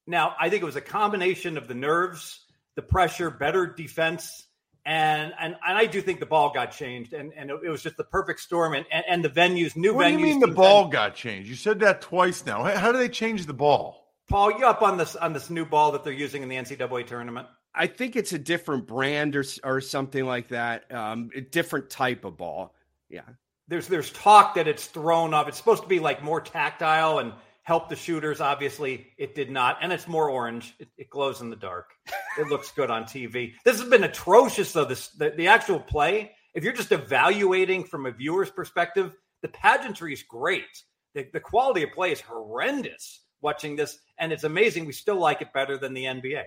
Now, 0.08 0.36
I 0.40 0.50
think 0.50 0.64
it 0.64 0.66
was 0.66 0.76
a 0.76 0.82
combination 0.82 1.58
of 1.58 1.68
the 1.68 1.76
nerves, 1.76 2.44
the 2.76 2.82
pressure, 2.82 3.30
better 3.30 3.68
defense. 3.68 4.48
And, 4.86 5.32
and 5.40 5.56
and 5.66 5.78
I 5.78 5.86
do 5.86 6.02
think 6.02 6.20
the 6.20 6.26
ball 6.26 6.52
got 6.54 6.72
changed, 6.72 7.14
and, 7.14 7.32
and 7.38 7.50
it 7.50 7.70
was 7.70 7.82
just 7.82 7.96
the 7.96 8.04
perfect 8.04 8.42
storm, 8.42 8.74
and, 8.74 8.86
and, 8.92 9.06
and 9.08 9.24
the 9.24 9.30
venues, 9.30 9.78
new 9.78 9.94
what 9.94 10.08
venues. 10.08 10.12
What 10.12 10.18
do 10.18 10.28
you 10.28 10.34
mean 10.34 10.40
the 10.42 10.48
ball 10.48 10.88
got 10.90 11.16
changed? 11.16 11.50
You 11.50 11.56
said 11.56 11.80
that 11.80 12.02
twice 12.02 12.46
now. 12.46 12.64
How 12.64 12.92
do 12.92 12.98
they 12.98 13.08
change 13.08 13.46
the 13.46 13.54
ball? 13.54 14.12
Paul, 14.28 14.58
you 14.58 14.66
up 14.66 14.82
on 14.82 14.98
this 14.98 15.16
on 15.16 15.32
this 15.32 15.50
new 15.50 15.66
ball 15.66 15.94
that 15.94 16.04
they're 16.04 16.12
using 16.12 16.44
in 16.44 16.50
the 16.50 16.56
NCAA 16.56 17.08
tournament? 17.08 17.48
I 17.76 17.88
think 17.88 18.16
it's 18.16 18.34
a 18.34 18.40
different 18.40 18.88
brand 18.88 19.36
or 19.36 19.44
or 19.64 19.82
something 19.82 20.26
like 20.26 20.50
that. 20.50 20.92
Um, 20.94 21.30
a 21.36 21.42
different 21.42 21.90
type 21.90 22.26
of 22.26 22.38
ball. 22.38 22.76
Yeah. 23.10 23.22
There's 23.68 23.88
there's 23.88 24.12
talk 24.12 24.56
that 24.56 24.68
it's 24.68 24.86
thrown 24.88 25.34
off. 25.34 25.48
It's 25.48 25.58
supposed 25.58 25.84
to 25.84 25.90
be 25.90 26.00
like 26.00 26.24
more 26.24 26.42
tactile 26.42 27.20
and 27.20 27.34
help 27.64 27.90
the 27.90 27.96
shooters. 27.96 28.42
Obviously, 28.42 29.08
it 29.18 29.36
did 29.36 29.50
not, 29.50 29.78
and 29.82 29.92
it's 29.92 30.08
more 30.08 30.30
orange. 30.30 30.76
It, 30.80 30.90
it 30.98 31.10
glows 31.10 31.42
in 31.42 31.50
the 31.50 31.56
dark. 31.56 31.92
it 32.38 32.48
looks 32.48 32.72
good 32.72 32.92
on 32.92 33.06
TV. 33.06 33.54
This 33.66 33.80
has 33.80 33.90
been 33.90 34.04
atrocious, 34.04 34.72
though. 34.72 34.86
This 34.86 35.10
the, 35.10 35.32
the 35.32 35.48
actual 35.48 35.80
play. 35.80 36.32
If 36.54 36.64
you're 36.64 36.74
just 36.74 36.92
evaluating 36.92 37.86
from 37.86 38.06
a 38.06 38.12
viewer's 38.12 38.52
perspective, 38.52 39.16
the 39.42 39.48
pageantry 39.48 40.14
is 40.14 40.22
great. 40.22 40.84
The, 41.16 41.28
the 41.34 41.40
quality 41.40 41.84
of 41.84 41.92
play 41.92 42.12
is 42.12 42.22
horrendous. 42.22 43.22
Watching 43.42 43.76
this, 43.76 44.00
and 44.20 44.32
it's 44.32 44.46
amazing. 44.46 44.86
We 44.86 44.94
still 44.94 45.18
like 45.18 45.42
it 45.42 45.52
better 45.54 45.78
than 45.78 45.94
the 45.94 46.06
NBA. 46.06 46.44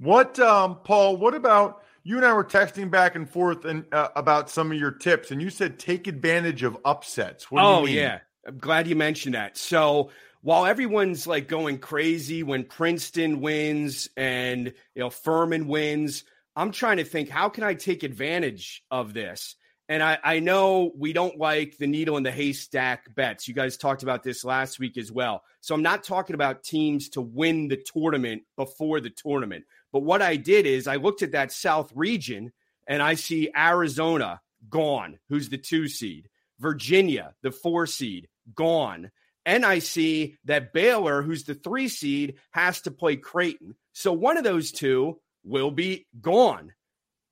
What, 0.00 0.38
um, 0.40 0.78
Paul? 0.82 1.18
What 1.18 1.34
about 1.34 1.82
you 2.02 2.16
and 2.16 2.24
I 2.24 2.32
were 2.32 2.44
texting 2.44 2.90
back 2.90 3.14
and 3.14 3.28
forth 3.28 3.64
and 3.64 3.84
uh, 3.92 4.08
about 4.16 4.48
some 4.50 4.72
of 4.72 4.78
your 4.78 4.90
tips, 4.90 5.30
and 5.30 5.42
you 5.42 5.50
said 5.50 5.78
take 5.78 6.06
advantage 6.06 6.62
of 6.62 6.78
upsets. 6.84 7.50
What 7.50 7.62
oh 7.62 7.84
yeah, 7.84 8.20
I'm 8.46 8.58
glad 8.58 8.88
you 8.88 8.96
mentioned 8.96 9.34
that. 9.34 9.56
So 9.58 10.10
while 10.42 10.64
everyone's 10.64 11.26
like 11.26 11.48
going 11.48 11.78
crazy 11.78 12.42
when 12.42 12.64
Princeton 12.64 13.40
wins 13.40 14.08
and 14.16 14.72
you 14.94 15.00
know 15.02 15.10
Furman 15.10 15.68
wins, 15.68 16.24
I'm 16.56 16.72
trying 16.72 16.96
to 16.96 17.04
think 17.04 17.28
how 17.28 17.50
can 17.50 17.64
I 17.64 17.74
take 17.74 18.02
advantage 18.02 18.82
of 18.90 19.12
this? 19.12 19.56
And 19.90 20.04
I, 20.04 20.18
I 20.22 20.38
know 20.38 20.92
we 20.96 21.12
don't 21.12 21.36
like 21.36 21.76
the 21.76 21.88
needle 21.88 22.16
in 22.16 22.22
the 22.22 22.30
haystack 22.30 23.12
bets. 23.16 23.48
You 23.48 23.54
guys 23.54 23.76
talked 23.76 24.04
about 24.04 24.22
this 24.22 24.44
last 24.44 24.78
week 24.78 24.96
as 24.96 25.10
well. 25.10 25.42
So 25.60 25.74
I'm 25.74 25.82
not 25.82 26.04
talking 26.04 26.34
about 26.34 26.62
teams 26.62 27.08
to 27.10 27.20
win 27.20 27.66
the 27.66 27.82
tournament 27.92 28.44
before 28.56 29.00
the 29.00 29.10
tournament. 29.10 29.64
But 29.92 30.02
what 30.02 30.22
I 30.22 30.36
did 30.36 30.66
is 30.66 30.86
I 30.86 30.96
looked 30.96 31.22
at 31.22 31.32
that 31.32 31.52
South 31.52 31.92
region 31.94 32.52
and 32.86 33.02
I 33.02 33.14
see 33.14 33.50
Arizona 33.56 34.40
gone, 34.68 35.18
who's 35.28 35.48
the 35.48 35.58
two 35.58 35.88
seed, 35.88 36.28
Virginia, 36.58 37.34
the 37.42 37.50
four 37.50 37.86
seed, 37.86 38.28
gone. 38.54 39.10
And 39.46 39.64
I 39.64 39.78
see 39.78 40.36
that 40.44 40.72
Baylor, 40.72 41.22
who's 41.22 41.44
the 41.44 41.54
three 41.54 41.88
seed, 41.88 42.36
has 42.50 42.82
to 42.82 42.90
play 42.90 43.16
Creighton. 43.16 43.74
So 43.92 44.12
one 44.12 44.36
of 44.36 44.44
those 44.44 44.70
two 44.70 45.18
will 45.44 45.70
be 45.70 46.06
gone. 46.20 46.72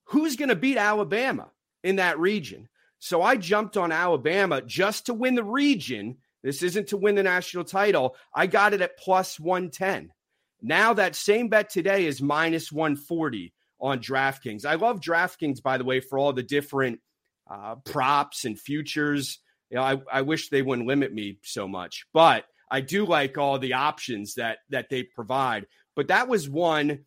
Who's 0.04 0.36
going 0.36 0.48
to 0.48 0.56
beat 0.56 0.78
Alabama? 0.78 1.50
in 1.82 1.96
that 1.96 2.18
region. 2.18 2.68
So 2.98 3.22
I 3.22 3.36
jumped 3.36 3.76
on 3.76 3.92
Alabama 3.92 4.60
just 4.62 5.06
to 5.06 5.14
win 5.14 5.34
the 5.34 5.44
region. 5.44 6.16
This 6.42 6.62
isn't 6.62 6.88
to 6.88 6.96
win 6.96 7.14
the 7.14 7.22
national 7.22 7.64
title. 7.64 8.16
I 8.34 8.46
got 8.46 8.74
it 8.74 8.80
at 8.80 8.98
plus 8.98 9.38
110. 9.38 10.12
Now 10.60 10.94
that 10.94 11.14
same 11.14 11.48
bet 11.48 11.70
today 11.70 12.06
is 12.06 12.20
minus 12.20 12.72
140 12.72 13.52
on 13.80 14.00
DraftKings. 14.00 14.64
I 14.64 14.74
love 14.74 15.00
DraftKings, 15.00 15.62
by 15.62 15.78
the 15.78 15.84
way, 15.84 16.00
for 16.00 16.18
all 16.18 16.32
the 16.32 16.42
different 16.42 17.00
uh, 17.50 17.76
props 17.84 18.44
and 18.44 18.58
futures. 18.58 19.38
You 19.70 19.76
know, 19.76 19.82
I, 19.82 19.96
I 20.12 20.22
wish 20.22 20.48
they 20.48 20.62
wouldn't 20.62 20.88
limit 20.88 21.12
me 21.12 21.38
so 21.42 21.68
much, 21.68 22.06
but 22.12 22.44
I 22.70 22.80
do 22.80 23.06
like 23.06 23.38
all 23.38 23.58
the 23.58 23.74
options 23.74 24.34
that 24.34 24.58
that 24.70 24.90
they 24.90 25.02
provide. 25.02 25.66
But 25.94 26.08
that 26.08 26.28
was 26.28 26.48
one 26.48 27.04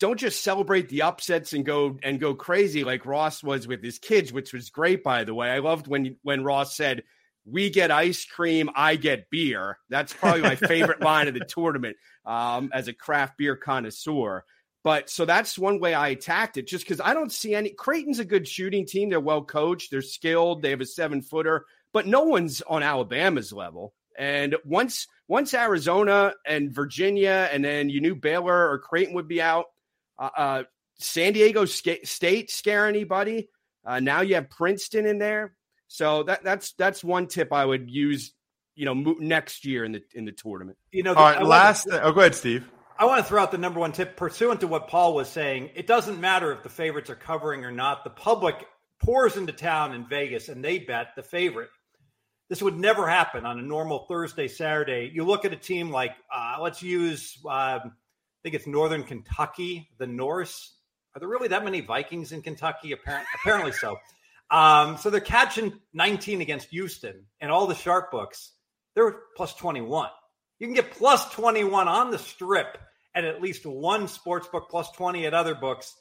don't 0.00 0.18
just 0.18 0.42
celebrate 0.42 0.88
the 0.88 1.02
upsets 1.02 1.52
and 1.52 1.64
go 1.64 1.98
and 2.02 2.20
go 2.20 2.34
crazy 2.34 2.84
like 2.84 3.06
Ross 3.06 3.42
was 3.42 3.66
with 3.66 3.82
his 3.82 3.98
kids, 3.98 4.32
which 4.32 4.52
was 4.52 4.70
great, 4.70 5.02
by 5.02 5.24
the 5.24 5.34
way. 5.34 5.50
I 5.50 5.58
loved 5.58 5.86
when 5.86 6.16
when 6.22 6.44
Ross 6.44 6.76
said, 6.76 7.02
"We 7.50 7.70
get 7.70 7.90
ice 7.90 8.24
cream, 8.24 8.70
I 8.74 8.96
get 8.96 9.30
beer." 9.30 9.78
That's 9.88 10.12
probably 10.12 10.42
my 10.42 10.56
favorite 10.56 11.00
line 11.02 11.28
of 11.28 11.34
the 11.34 11.44
tournament 11.44 11.96
um, 12.24 12.70
as 12.72 12.88
a 12.88 12.92
craft 12.92 13.38
beer 13.38 13.56
connoisseur. 13.56 14.44
But 14.84 15.10
so 15.10 15.24
that's 15.24 15.58
one 15.58 15.80
way 15.80 15.94
I 15.94 16.08
attacked 16.08 16.56
it, 16.56 16.66
just 16.66 16.84
because 16.84 17.00
I 17.00 17.12
don't 17.12 17.32
see 17.32 17.54
any. 17.54 17.70
Creighton's 17.70 18.20
a 18.20 18.24
good 18.24 18.46
shooting 18.46 18.86
team. 18.86 19.10
They're 19.10 19.20
well 19.20 19.44
coached. 19.44 19.90
They're 19.90 20.02
skilled. 20.02 20.62
They 20.62 20.70
have 20.70 20.80
a 20.80 20.86
seven 20.86 21.20
footer, 21.22 21.66
but 21.92 22.06
no 22.06 22.22
one's 22.22 22.62
on 22.62 22.82
Alabama's 22.82 23.52
level. 23.52 23.92
And 24.16 24.56
once 24.64 25.06
once 25.28 25.52
Arizona 25.54 26.34
and 26.46 26.72
Virginia, 26.72 27.48
and 27.52 27.64
then 27.64 27.90
you 27.90 28.00
knew 28.00 28.14
Baylor 28.14 28.70
or 28.70 28.78
Creighton 28.78 29.14
would 29.14 29.28
be 29.28 29.42
out. 29.42 29.66
Uh, 30.18 30.30
uh, 30.36 30.62
San 30.98 31.32
Diego 31.32 31.64
State 31.64 32.50
scare 32.50 32.86
anybody? 32.86 33.48
Uh, 33.84 34.00
now 34.00 34.22
you 34.22 34.34
have 34.34 34.50
Princeton 34.50 35.06
in 35.06 35.18
there, 35.18 35.54
so 35.88 36.22
that 36.24 36.44
that's 36.44 36.72
that's 36.72 37.02
one 37.02 37.26
tip 37.26 37.52
I 37.52 37.64
would 37.64 37.90
use. 37.90 38.32
You 38.74 38.84
know, 38.84 38.94
next 39.18 39.64
year 39.64 39.84
in 39.84 39.90
the 39.90 40.02
in 40.14 40.24
the 40.24 40.30
tournament. 40.30 40.78
You 40.92 41.02
know, 41.02 41.12
all 41.12 41.24
right. 41.24 41.44
last. 41.44 41.84
To, 41.84 42.00
oh, 42.00 42.12
go 42.12 42.20
ahead, 42.20 42.36
Steve. 42.36 42.70
I 42.96 43.04
want 43.04 43.20
to 43.20 43.28
throw 43.28 43.42
out 43.42 43.52
the 43.52 43.58
number 43.58 43.78
one 43.78 43.92
tip 43.92 44.16
pursuant 44.16 44.60
to 44.60 44.66
what 44.66 44.88
Paul 44.88 45.14
was 45.14 45.28
saying. 45.28 45.70
It 45.74 45.86
doesn't 45.86 46.20
matter 46.20 46.52
if 46.52 46.64
the 46.64 46.68
favorites 46.68 47.10
are 47.10 47.16
covering 47.16 47.64
or 47.64 47.70
not. 47.70 48.02
The 48.02 48.10
public 48.10 48.66
pours 49.00 49.36
into 49.36 49.52
town 49.52 49.94
in 49.94 50.06
Vegas 50.08 50.48
and 50.48 50.64
they 50.64 50.80
bet 50.80 51.08
the 51.14 51.22
favorite. 51.22 51.70
This 52.48 52.60
would 52.60 52.76
never 52.76 53.06
happen 53.06 53.46
on 53.46 53.60
a 53.60 53.62
normal 53.62 54.06
Thursday, 54.08 54.48
Saturday. 54.48 55.12
You 55.14 55.24
look 55.24 55.44
at 55.44 55.52
a 55.52 55.56
team 55.56 55.90
like, 55.90 56.12
uh, 56.34 56.56
let's 56.60 56.82
use, 56.82 57.38
uh, 57.44 57.48
I 57.48 57.80
think 58.42 58.56
it's 58.56 58.66
Northern 58.66 59.04
Kentucky, 59.04 59.90
the 59.98 60.06
Norse. 60.06 60.74
Are 61.14 61.20
there 61.20 61.28
really 61.28 61.48
that 61.48 61.62
many 61.62 61.80
Vikings 61.80 62.32
in 62.32 62.42
Kentucky? 62.42 62.92
Apparently, 62.92 63.28
apparently 63.40 63.72
so. 63.72 63.96
Um, 64.50 64.96
so 64.96 65.10
they're 65.10 65.20
catching 65.20 65.78
19 65.92 66.40
against 66.40 66.68
Houston, 66.70 67.26
and 67.40 67.50
all 67.50 67.66
the 67.66 67.74
sharp 67.74 68.10
books, 68.10 68.52
they're 68.94 69.16
plus 69.36 69.54
21. 69.54 70.08
You 70.58 70.66
can 70.66 70.74
get 70.74 70.92
plus 70.92 71.30
21 71.32 71.86
on 71.86 72.10
the 72.10 72.18
strip 72.18 72.78
at 73.14 73.24
at 73.24 73.42
least 73.42 73.66
one 73.66 74.08
sports 74.08 74.48
book, 74.48 74.68
plus 74.70 74.90
20 74.92 75.26
at 75.26 75.34
other 75.34 75.54
books. 75.54 75.94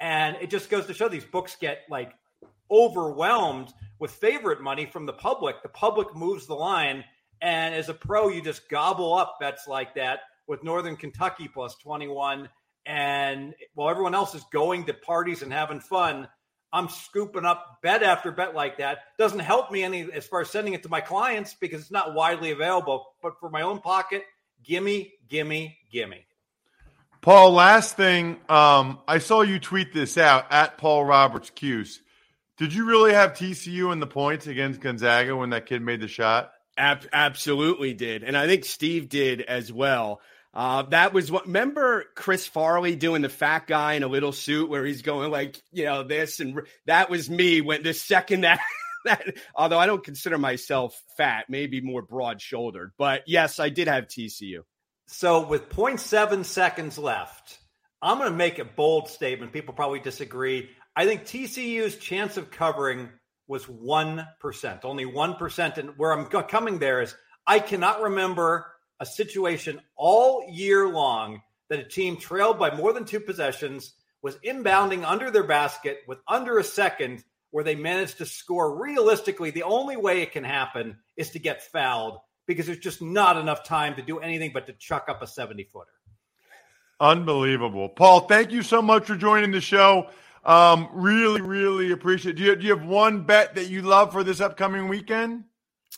And 0.00 0.36
it 0.40 0.50
just 0.50 0.68
goes 0.70 0.86
to 0.86 0.94
show 0.94 1.08
these 1.08 1.24
books 1.24 1.56
get 1.60 1.80
like 1.88 2.12
overwhelmed 2.70 3.72
with 3.98 4.10
favorite 4.10 4.60
money 4.60 4.86
from 4.86 5.06
the 5.06 5.12
public. 5.12 5.62
The 5.62 5.68
public 5.68 6.14
moves 6.14 6.46
the 6.46 6.54
line. 6.54 7.04
And 7.40 7.74
as 7.74 7.88
a 7.88 7.94
pro, 7.94 8.28
you 8.28 8.42
just 8.42 8.68
gobble 8.68 9.14
up 9.14 9.36
bets 9.40 9.66
like 9.66 9.94
that 9.94 10.20
with 10.46 10.64
Northern 10.64 10.96
Kentucky 10.96 11.48
plus 11.48 11.76
21. 11.76 12.48
And 12.84 13.54
while 13.74 13.90
everyone 13.90 14.14
else 14.14 14.34
is 14.34 14.44
going 14.52 14.84
to 14.86 14.94
parties 14.94 15.42
and 15.42 15.52
having 15.52 15.80
fun, 15.80 16.28
I'm 16.72 16.88
scooping 16.88 17.44
up 17.44 17.78
bet 17.82 18.02
after 18.02 18.30
bet 18.30 18.54
like 18.54 18.78
that. 18.78 18.98
Doesn't 19.18 19.38
help 19.38 19.70
me 19.70 19.82
any 19.82 20.10
as 20.12 20.26
far 20.26 20.42
as 20.42 20.50
sending 20.50 20.74
it 20.74 20.82
to 20.82 20.88
my 20.88 21.00
clients 21.00 21.54
because 21.54 21.80
it's 21.80 21.90
not 21.90 22.14
widely 22.14 22.50
available. 22.50 23.06
But 23.22 23.38
for 23.40 23.48
my 23.48 23.62
own 23.62 23.80
pocket, 23.80 24.24
gimme, 24.62 25.12
gimme, 25.28 25.78
gimme. 25.90 26.26
Paul, 27.20 27.52
last 27.52 27.96
thing, 27.96 28.38
um, 28.48 29.00
I 29.08 29.18
saw 29.18 29.40
you 29.40 29.58
tweet 29.58 29.92
this 29.92 30.16
out 30.16 30.46
at 30.50 30.78
Paul 30.78 31.04
Roberts 31.04 31.50
Cuse. 31.50 32.00
Did 32.56 32.72
you 32.72 32.86
really 32.86 33.12
have 33.12 33.32
TCU 33.32 33.92
in 33.92 34.00
the 34.00 34.06
points 34.06 34.46
against 34.46 34.80
Gonzaga 34.80 35.36
when 35.36 35.50
that 35.50 35.66
kid 35.66 35.82
made 35.82 36.00
the 36.00 36.08
shot? 36.08 36.52
Ab- 36.78 37.08
absolutely 37.12 37.94
did. 37.94 38.22
And 38.22 38.36
I 38.36 38.46
think 38.46 38.64
Steve 38.64 39.08
did 39.08 39.40
as 39.40 39.72
well. 39.72 40.20
Uh, 40.56 40.80
that 40.84 41.12
was 41.12 41.30
what, 41.30 41.44
remember 41.44 42.06
Chris 42.14 42.46
Farley 42.46 42.96
doing 42.96 43.20
the 43.20 43.28
fat 43.28 43.66
guy 43.66 43.92
in 43.92 44.02
a 44.02 44.08
little 44.08 44.32
suit 44.32 44.70
where 44.70 44.86
he's 44.86 45.02
going 45.02 45.30
like, 45.30 45.62
you 45.70 45.84
know, 45.84 46.02
this 46.02 46.40
and 46.40 46.62
that 46.86 47.10
was 47.10 47.28
me 47.28 47.60
when 47.60 47.82
the 47.82 47.92
second 47.92 48.40
that, 48.40 48.58
that 49.04 49.36
although 49.54 49.78
I 49.78 49.84
don't 49.84 50.02
consider 50.02 50.38
myself 50.38 50.98
fat, 51.18 51.44
maybe 51.50 51.82
more 51.82 52.00
broad 52.00 52.40
shouldered, 52.40 52.92
but 52.96 53.24
yes, 53.26 53.60
I 53.60 53.68
did 53.68 53.86
have 53.86 54.06
TCU. 54.06 54.60
So 55.08 55.46
with 55.46 55.68
0.7 55.68 56.42
seconds 56.46 56.96
left, 56.96 57.58
I'm 58.00 58.16
going 58.16 58.30
to 58.30 58.36
make 58.36 58.58
a 58.58 58.64
bold 58.64 59.10
statement. 59.10 59.52
People 59.52 59.74
probably 59.74 60.00
disagree. 60.00 60.70
I 60.96 61.04
think 61.04 61.24
TCU's 61.24 61.96
chance 61.96 62.38
of 62.38 62.50
covering 62.50 63.10
was 63.46 63.66
1%, 63.66 64.84
only 64.84 65.04
1%. 65.04 65.76
And 65.76 65.90
where 65.98 66.12
I'm 66.12 66.24
coming 66.24 66.78
there 66.78 67.02
is 67.02 67.14
I 67.46 67.58
cannot 67.58 68.00
remember 68.00 68.72
a 69.00 69.06
situation 69.06 69.80
all 69.96 70.46
year 70.50 70.88
long 70.88 71.42
that 71.68 71.78
a 71.78 71.84
team 71.84 72.16
trailed 72.16 72.58
by 72.58 72.74
more 72.74 72.92
than 72.92 73.04
two 73.04 73.20
possessions 73.20 73.94
was 74.22 74.36
inbounding 74.36 75.04
under 75.04 75.30
their 75.30 75.44
basket 75.44 76.00
with 76.06 76.18
under 76.26 76.58
a 76.58 76.64
second 76.64 77.24
where 77.50 77.64
they 77.64 77.74
managed 77.74 78.18
to 78.18 78.26
score 78.26 78.80
realistically 78.80 79.50
the 79.50 79.62
only 79.62 79.96
way 79.96 80.22
it 80.22 80.32
can 80.32 80.44
happen 80.44 80.96
is 81.16 81.30
to 81.30 81.38
get 81.38 81.62
fouled 81.62 82.18
because 82.46 82.66
there's 82.66 82.78
just 82.78 83.02
not 83.02 83.36
enough 83.36 83.64
time 83.64 83.94
to 83.94 84.02
do 84.02 84.18
anything 84.18 84.50
but 84.52 84.66
to 84.66 84.72
chuck 84.74 85.06
up 85.08 85.22
a 85.22 85.26
70 85.26 85.64
footer 85.72 85.86
unbelievable 87.00 87.88
paul 87.88 88.20
thank 88.20 88.50
you 88.50 88.62
so 88.62 88.80
much 88.80 89.04
for 89.04 89.16
joining 89.16 89.52
the 89.52 89.60
show 89.60 90.08
um, 90.46 90.88
really, 90.92 91.40
really 91.40 91.90
appreciate. 91.90 92.36
Do 92.36 92.44
you, 92.44 92.54
do 92.54 92.64
you 92.64 92.76
have 92.76 92.86
one 92.86 93.24
bet 93.24 93.56
that 93.56 93.68
you 93.68 93.82
love 93.82 94.12
for 94.12 94.22
this 94.22 94.40
upcoming 94.40 94.86
weekend? 94.86 95.42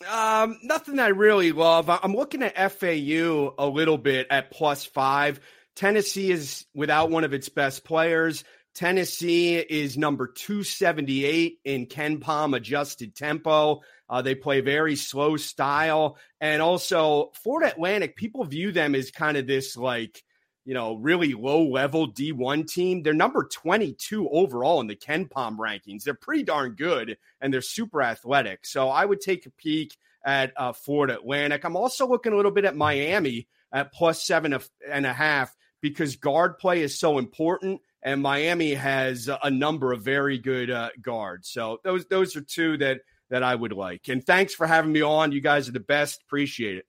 Um, 0.06 0.58
nothing 0.62 0.98
I 0.98 1.08
really 1.08 1.52
love. 1.52 1.90
I'm 1.90 2.14
looking 2.14 2.42
at 2.42 2.72
FAU 2.72 3.54
a 3.58 3.66
little 3.66 3.98
bit 3.98 4.28
at 4.30 4.50
plus 4.50 4.84
five. 4.84 5.40
Tennessee 5.74 6.30
is 6.30 6.66
without 6.74 7.10
one 7.10 7.24
of 7.24 7.34
its 7.34 7.48
best 7.48 7.84
players. 7.84 8.44
Tennessee 8.74 9.56
is 9.56 9.98
number 9.98 10.28
278 10.28 11.58
in 11.64 11.86
KenPom 11.86 12.56
adjusted 12.56 13.16
tempo. 13.16 13.80
Uh, 14.08 14.22
they 14.22 14.36
play 14.36 14.60
very 14.60 14.94
slow 14.94 15.36
style. 15.36 16.16
And 16.40 16.62
also, 16.62 17.32
Florida 17.42 17.72
Atlantic, 17.72 18.14
people 18.14 18.44
view 18.44 18.70
them 18.70 18.94
as 18.94 19.10
kind 19.10 19.36
of 19.36 19.46
this 19.48 19.76
like 19.76 20.22
you 20.68 20.74
know, 20.74 20.96
really 20.96 21.32
low 21.32 21.64
level 21.64 22.12
D1 22.12 22.68
team. 22.68 23.02
They're 23.02 23.14
number 23.14 23.48
22 23.50 24.28
overall 24.28 24.82
in 24.82 24.86
the 24.86 24.94
KenPom 24.94 25.56
rankings. 25.56 26.02
They're 26.02 26.12
pretty 26.12 26.42
darn 26.42 26.74
good 26.74 27.16
and 27.40 27.50
they're 27.50 27.62
super 27.62 28.02
athletic. 28.02 28.66
So 28.66 28.90
I 28.90 29.06
would 29.06 29.22
take 29.22 29.46
a 29.46 29.50
peek 29.50 29.96
at 30.26 30.52
uh, 30.58 30.74
Florida 30.74 31.14
Atlantic. 31.14 31.64
I'm 31.64 31.74
also 31.74 32.06
looking 32.06 32.34
a 32.34 32.36
little 32.36 32.50
bit 32.50 32.66
at 32.66 32.76
Miami 32.76 33.48
at 33.72 33.94
plus 33.94 34.26
seven 34.26 34.58
and 34.86 35.06
a 35.06 35.12
half 35.14 35.56
because 35.80 36.16
guard 36.16 36.58
play 36.58 36.82
is 36.82 37.00
so 37.00 37.16
important. 37.16 37.80
And 38.02 38.20
Miami 38.20 38.74
has 38.74 39.30
a 39.42 39.50
number 39.50 39.94
of 39.94 40.02
very 40.02 40.36
good 40.36 40.70
uh, 40.70 40.90
guards. 41.00 41.48
So 41.48 41.78
those 41.82 42.04
those 42.10 42.36
are 42.36 42.42
two 42.42 42.76
that 42.76 43.00
that 43.30 43.42
I 43.42 43.54
would 43.54 43.72
like. 43.72 44.08
And 44.08 44.22
thanks 44.22 44.52
for 44.52 44.66
having 44.66 44.92
me 44.92 45.00
on. 45.00 45.32
You 45.32 45.40
guys 45.40 45.66
are 45.70 45.72
the 45.72 45.80
best. 45.80 46.20
Appreciate 46.26 46.76
it. 46.76 46.84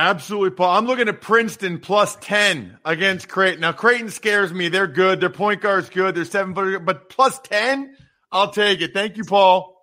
Absolutely, 0.00 0.48
Paul. 0.48 0.78
I'm 0.78 0.86
looking 0.86 1.08
at 1.08 1.20
Princeton 1.20 1.78
plus 1.78 2.16
10 2.22 2.78
against 2.86 3.28
Creighton. 3.28 3.60
Now, 3.60 3.72
Creighton 3.72 4.08
scares 4.08 4.50
me. 4.50 4.70
They're 4.70 4.86
good. 4.86 5.20
Their 5.20 5.28
point 5.28 5.60
guard's 5.60 5.90
good. 5.90 6.14
They're 6.14 6.24
seven 6.24 6.54
footer, 6.54 6.78
but 6.78 7.10
plus 7.10 7.38
10, 7.40 7.94
I'll 8.32 8.50
take 8.50 8.80
it. 8.80 8.94
Thank 8.94 9.18
you, 9.18 9.24
Paul. 9.24 9.76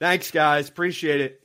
Thanks, 0.00 0.30
guys. 0.30 0.70
Appreciate 0.70 1.20
it. 1.20 1.40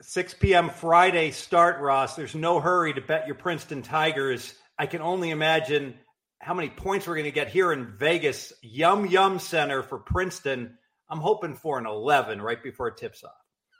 6 0.00 0.34
p.m. 0.34 0.70
Friday 0.70 1.32
start, 1.32 1.80
Ross. 1.80 2.14
There's 2.14 2.36
no 2.36 2.60
hurry 2.60 2.94
to 2.94 3.00
bet 3.00 3.26
your 3.26 3.34
Princeton 3.34 3.82
Tigers. 3.82 4.54
I 4.78 4.86
can 4.86 5.02
only 5.02 5.30
imagine 5.30 5.94
how 6.40 6.54
many 6.54 6.68
points 6.68 7.08
we're 7.08 7.14
going 7.14 7.24
to 7.24 7.32
get 7.32 7.48
here 7.48 7.72
in 7.72 7.96
Vegas, 7.98 8.52
Yum 8.62 9.06
Yum 9.06 9.40
Center 9.40 9.82
for 9.82 9.98
Princeton. 9.98 10.78
I'm 11.10 11.18
hoping 11.18 11.56
for 11.56 11.80
an 11.80 11.86
11 11.86 12.40
right 12.40 12.62
before 12.62 12.86
it 12.86 12.96
tips 12.96 13.24
off. 13.24 13.32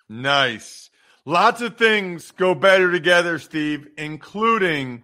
Nice. 0.08 0.90
Lots 1.28 1.60
of 1.60 1.76
things 1.76 2.30
go 2.30 2.54
better 2.54 2.92
together, 2.92 3.40
Steve, 3.40 3.88
including 3.98 5.02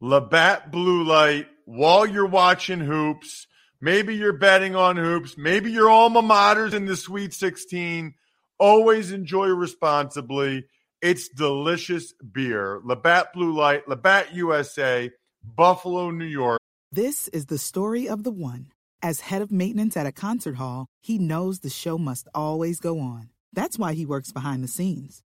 Labatt 0.00 0.72
Blue 0.72 1.04
Light 1.04 1.46
while 1.66 2.06
you're 2.06 2.24
watching 2.24 2.80
hoops. 2.80 3.46
Maybe 3.78 4.16
you're 4.16 4.32
betting 4.32 4.74
on 4.74 4.96
hoops. 4.96 5.36
Maybe 5.36 5.70
your 5.70 5.90
alma 5.90 6.22
mater's 6.22 6.72
in 6.72 6.86
the 6.86 6.96
Sweet 6.96 7.34
16. 7.34 8.14
Always 8.58 9.12
enjoy 9.12 9.48
responsibly. 9.48 10.64
It's 11.02 11.28
delicious 11.28 12.14
beer. 12.14 12.80
Labatt 12.82 13.34
Blue 13.34 13.52
Light, 13.52 13.86
Labatt 13.86 14.34
USA, 14.34 15.10
Buffalo, 15.44 16.10
New 16.10 16.24
York. 16.24 16.60
This 16.90 17.28
is 17.28 17.44
the 17.46 17.58
story 17.58 18.08
of 18.08 18.24
the 18.24 18.30
one. 18.30 18.72
As 19.02 19.20
head 19.20 19.42
of 19.42 19.52
maintenance 19.52 19.98
at 19.98 20.06
a 20.06 20.12
concert 20.12 20.56
hall, 20.56 20.86
he 21.02 21.18
knows 21.18 21.60
the 21.60 21.68
show 21.68 21.98
must 21.98 22.26
always 22.34 22.80
go 22.80 22.98
on. 23.00 23.28
That's 23.52 23.78
why 23.78 23.92
he 23.92 24.06
works 24.06 24.32
behind 24.32 24.64
the 24.64 24.68
scenes, 24.68 25.22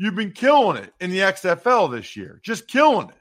you've 0.00 0.14
been 0.14 0.32
killing 0.32 0.78
it 0.78 0.94
in 0.98 1.10
the 1.10 1.18
XFL 1.18 1.92
this 1.92 2.16
year, 2.16 2.40
just 2.42 2.66
killing 2.66 3.10
it. 3.10 3.14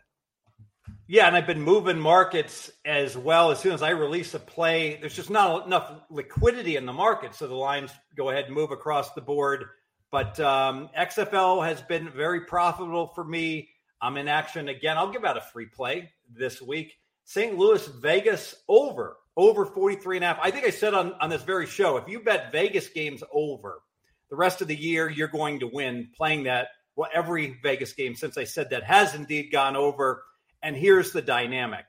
Yeah, 1.08 1.28
and 1.28 1.36
I've 1.36 1.48
been 1.48 1.62
moving 1.62 2.00
markets 2.00 2.72
as 2.86 3.18
well. 3.18 3.52
As 3.52 3.60
soon 3.60 3.74
as 3.74 3.82
I 3.82 3.90
release 3.90 4.34
a 4.34 4.40
play, 4.40 4.98
there's 5.02 5.16
just 5.16 5.30
not 5.30 5.66
enough 5.66 5.92
liquidity 6.10 6.78
in 6.78 6.86
the 6.86 6.94
market, 6.94 7.36
so 7.36 7.48
the 7.48 7.56
lines 7.56 7.92
go 8.16 8.30
ahead 8.30 8.46
and 8.46 8.54
move 8.54 8.72
across 8.72 9.12
the 9.14 9.22
board. 9.22 9.66
But 10.10 10.40
um, 10.40 10.90
XFL 10.98 11.66
has 11.68 11.82
been 11.82 12.12
very 12.12 12.42
profitable 12.46 13.08
for 13.08 13.26
me. 13.26 13.70
I'm 14.02 14.16
in 14.16 14.30
action 14.30 14.70
again. 14.70 14.98
I'll 14.98 15.12
give 15.12 15.26
out 15.26 15.36
a 15.36 15.42
free 15.42 15.66
play 15.66 16.12
this 16.34 16.62
week. 16.62 16.94
St. 17.26 17.58
Louis, 17.58 17.86
Vegas 17.88 18.56
over, 18.70 19.18
over 19.36 19.66
43 19.66 20.18
and 20.18 20.24
a 20.24 20.28
half. 20.28 20.40
I 20.42 20.50
think 20.50 20.66
I 20.66 20.70
said 20.70 20.94
on, 20.94 21.14
on 21.20 21.30
this 21.30 21.44
very 21.44 21.68
show, 21.68 21.98
if 21.98 22.08
you 22.08 22.22
bet 22.22 22.54
Vegas 22.54 22.88
games 22.88 23.22
over 23.34 23.82
the 24.30 24.36
rest 24.36 24.62
of 24.62 24.68
the 24.68 24.76
year, 24.76 25.10
you're 25.10 25.28
going 25.28 25.60
to 25.60 25.68
win 25.68 26.10
playing 26.16 26.44
that. 26.44 26.70
Well, 26.96 27.10
every 27.14 27.60
Vegas 27.64 27.94
game 27.94 28.16
since 28.16 28.38
I 28.38 28.44
said 28.44 28.70
that 28.72 28.84
has 28.84 29.16
indeed 29.16 29.52
gone 29.52 29.76
over. 29.76 30.24
And 30.62 30.76
here's 30.76 31.12
the 31.12 31.22
dynamic 31.22 31.86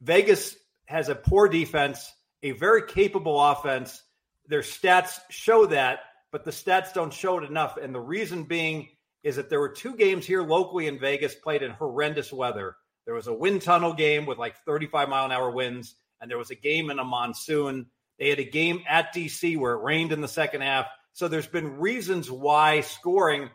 Vegas 0.00 0.56
has 0.86 1.08
a 1.08 1.14
poor 1.14 1.48
defense, 1.48 2.12
a 2.42 2.52
very 2.52 2.82
capable 2.86 3.40
offense. 3.40 4.02
Their 4.48 4.60
stats 4.60 5.18
show 5.30 5.66
that, 5.66 6.00
but 6.30 6.44
the 6.44 6.52
stats 6.52 6.92
don't 6.92 7.12
show 7.12 7.38
it 7.38 7.48
enough. 7.48 7.76
And 7.76 7.94
the 7.94 8.00
reason 8.00 8.44
being 8.44 8.88
is 9.24 9.36
that 9.36 9.50
there 9.50 9.58
were 9.58 9.68
two 9.68 9.96
games 9.96 10.24
here 10.24 10.42
locally 10.42 10.86
in 10.86 11.00
Vegas 11.00 11.34
played 11.34 11.62
in 11.62 11.72
horrendous 11.72 12.32
weather. 12.32 12.76
There 13.06 13.14
was 13.14 13.26
a 13.26 13.34
wind 13.34 13.62
tunnel 13.62 13.92
game 13.92 14.26
with 14.26 14.38
like 14.38 14.56
35 14.64 15.08
mile 15.08 15.24
an 15.24 15.32
hour 15.32 15.50
winds, 15.50 15.96
and 16.20 16.30
there 16.30 16.38
was 16.38 16.50
a 16.50 16.56
game 16.56 16.90
in 16.90 17.00
a 17.00 17.04
monsoon. 17.04 17.86
They 18.18 18.28
had 18.28 18.38
a 18.38 18.44
game 18.44 18.82
at 18.88 19.12
DC 19.14 19.58
where 19.58 19.74
it 19.74 19.82
rained 19.82 20.12
in 20.12 20.20
the 20.20 20.28
second 20.28 20.60
half. 20.60 20.86
So 21.16 21.28
there's 21.28 21.46
been 21.46 21.78
reasons 21.78 22.30
why 22.30 22.82
scoring 22.82 23.48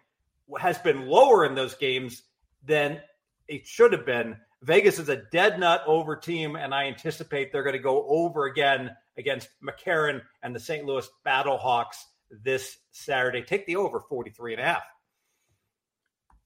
has 0.60 0.80
been 0.80 1.06
lower 1.06 1.46
in 1.46 1.54
those 1.54 1.76
games 1.76 2.24
than 2.66 3.00
it 3.48 3.68
should 3.68 3.94
have 3.94 4.04
been. 4.04 4.38
Vegas 4.64 4.98
is 4.98 5.10
a 5.10 5.22
dead 5.32 5.60
nut 5.60 5.84
over 5.86 6.16
team, 6.16 6.56
and 6.56 6.74
I 6.74 6.86
anticipate 6.86 7.52
they're 7.52 7.62
going 7.62 7.76
to 7.76 7.80
go 7.80 8.04
over 8.08 8.48
again 8.48 8.90
against 9.16 9.48
McCarron 9.64 10.22
and 10.42 10.56
the 10.56 10.60
St. 10.60 10.88
Louis 10.88 11.08
Battlehawks 11.24 11.98
this 12.32 12.78
Saturday. 12.94 13.44
Take 13.44 13.68
the 13.68 13.76
over 13.76 14.00
43 14.00 14.54
and 14.54 14.62
a 14.64 14.66
half. 14.66 14.84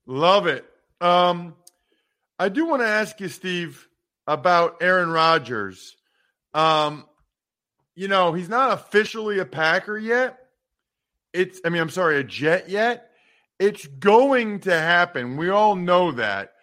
Love 0.06 0.48
it. 0.48 0.66
Um, 1.00 1.56
I 2.38 2.50
do 2.50 2.66
want 2.66 2.82
to 2.82 2.90
ask 2.90 3.22
you, 3.22 3.30
Steve, 3.30 3.88
about 4.28 4.82
Aaron 4.82 5.12
Rodgers. 5.12 5.96
Um, 6.54 7.06
you 7.96 8.10
know, 8.10 8.34
he's 8.34 8.50
not 8.50 8.74
officially 8.74 9.40
a 9.40 9.46
Packer 9.46 9.98
yet. 9.98 10.42
It's, 11.36 11.60
I 11.66 11.70
mean, 11.70 11.82
I'm 11.82 11.90
sorry, 11.90 12.18
a 12.18 12.24
Jet 12.24 12.70
yet. 12.70 13.12
It's 13.60 13.86
going 13.86 14.62
to 14.62 14.72
happen. 14.72 15.38
We 15.38 15.50
all 15.50 15.76
know 15.76 16.12
that. 16.14 16.54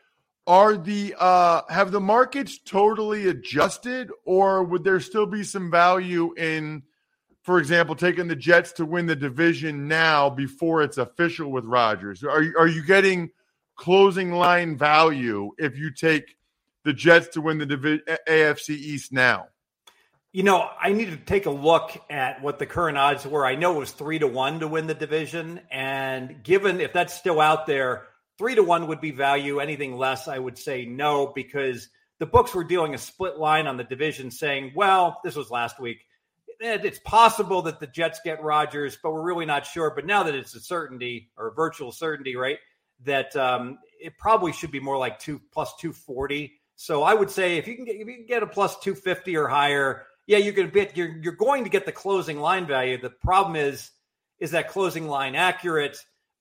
Are 0.45 0.77
the 0.77 1.15
uh 1.21 1.63
have 1.69 1.93
the 1.93 2.01
markets 2.01 2.59
totally 2.59 3.29
adjusted, 3.29 4.11
or 4.25 4.65
would 4.65 4.83
there 4.83 4.99
still 4.99 5.25
be 5.25 5.45
some 5.45 5.71
value 5.71 6.35
in, 6.37 6.83
for 7.43 7.61
example, 7.61 7.95
taking 7.95 8.27
the 8.27 8.35
Jets 8.35 8.73
to 8.73 8.85
win 8.85 9.07
the 9.07 9.15
division 9.15 9.87
now 9.87 10.29
before 10.29 10.83
it's 10.83 10.99
official 10.99 11.53
with 11.53 11.65
Rodgers? 11.65 12.25
Are 12.25 12.43
you, 12.43 12.55
are 12.59 12.67
you 12.67 12.83
getting 12.83 13.31
closing 13.77 14.33
line 14.33 14.77
value 14.77 15.53
if 15.59 15.79
you 15.79 15.93
take 15.93 16.37
the 16.83 16.93
Jets 16.93 17.29
to 17.29 17.41
win 17.41 17.59
the 17.59 17.67
divi- 17.67 18.03
AFC 18.29 18.71
East 18.71 19.13
now? 19.13 19.47
You 20.33 20.43
know, 20.43 20.69
I 20.81 20.93
need 20.93 21.11
to 21.11 21.17
take 21.17 21.45
a 21.45 21.51
look 21.51 21.91
at 22.09 22.43
what 22.43 22.59
the 22.59 22.65
current 22.65 22.97
odds 22.97 23.27
were. 23.27 23.45
I 23.45 23.55
know 23.55 23.77
it 23.77 23.81
was 23.81 23.93
three 23.93 24.19
to 24.19 24.27
one 24.27 24.61
to 24.61 24.69
win 24.69 24.87
the 24.87 24.95
division, 24.95 25.61
and 25.71 26.43
given 26.43 26.81
if 26.81 26.93
that's 26.95 27.13
still 27.13 27.41
out 27.41 27.67
there 27.67 28.07
Three 28.39 28.55
to 28.55 28.63
one 28.63 28.89
would 28.89 29.01
be 29.01 29.11
value. 29.11 29.61
Anything 29.61 29.97
less, 29.97 30.27
I 30.27 30.39
would 30.39 30.59
say 30.59 30.85
no, 30.85 31.33
because 31.35 31.89
the 32.19 32.27
books 32.27 32.55
were 32.55 32.65
dealing 32.65 32.95
a 32.95 32.99
split 32.99 33.39
line 33.39 33.67
on 33.67 33.77
the 33.77 33.85
division 33.85 34.31
saying, 34.31 34.73
well, 34.75 35.21
this 35.23 35.37
was 35.37 35.51
last 35.51 35.79
week. 35.79 36.07
It's 36.59 36.99
possible 37.01 37.63
that 37.63 37.81
the 37.81 37.87
Jets 37.87 38.21
get 38.25 38.43
Rodgers, 38.43 38.99
but 39.03 39.13
we're 39.13 39.23
really 39.23 39.47
not 39.47 39.67
sure. 39.67 39.93
But 39.95 40.07
now 40.07 40.23
that 40.23 40.35
it's 40.35 40.55
a 40.55 40.61
certainty 40.61 41.31
or 41.37 41.49
a 41.49 41.53
virtual 41.53 41.93
certainty, 41.93 42.37
right, 42.37 42.59
that 43.05 43.35
um, 43.37 43.79
it 44.01 44.17
probably 44.19 44.53
should 44.53 44.71
be 44.71 44.81
more 44.81 44.99
like 44.99 45.19
two 45.19 45.41
plus 45.53 45.75
240. 45.77 46.53
So 46.75 47.03
I 47.03 47.15
would 47.15 47.31
say 47.31 47.59
if 47.59 47.69
you 47.69 47.77
can 47.77 47.85
get, 47.85 47.97
if 47.97 48.07
you 48.07 48.17
can 48.17 48.27
get 48.27 48.43
a 48.43 48.47
plus 48.47 48.79
250 48.81 49.37
or 49.37 49.49
higher, 49.49 50.07
yeah, 50.27 50.39
you're 50.39 50.53
going 50.53 50.71
to 50.71 50.89
you're 50.95 51.17
you're 51.19 51.33
going 51.35 51.65
to 51.65 51.71
get 51.71 51.87
the 51.87 51.93
closing 51.93 52.39
line 52.39 52.67
value. 52.67 53.01
The 53.01 53.11
problem 53.11 53.57
is 53.57 53.91
is 54.39 54.53
that 54.53 54.69
closing 54.69 55.09
line 55.09 55.35
accurate? 55.35 55.97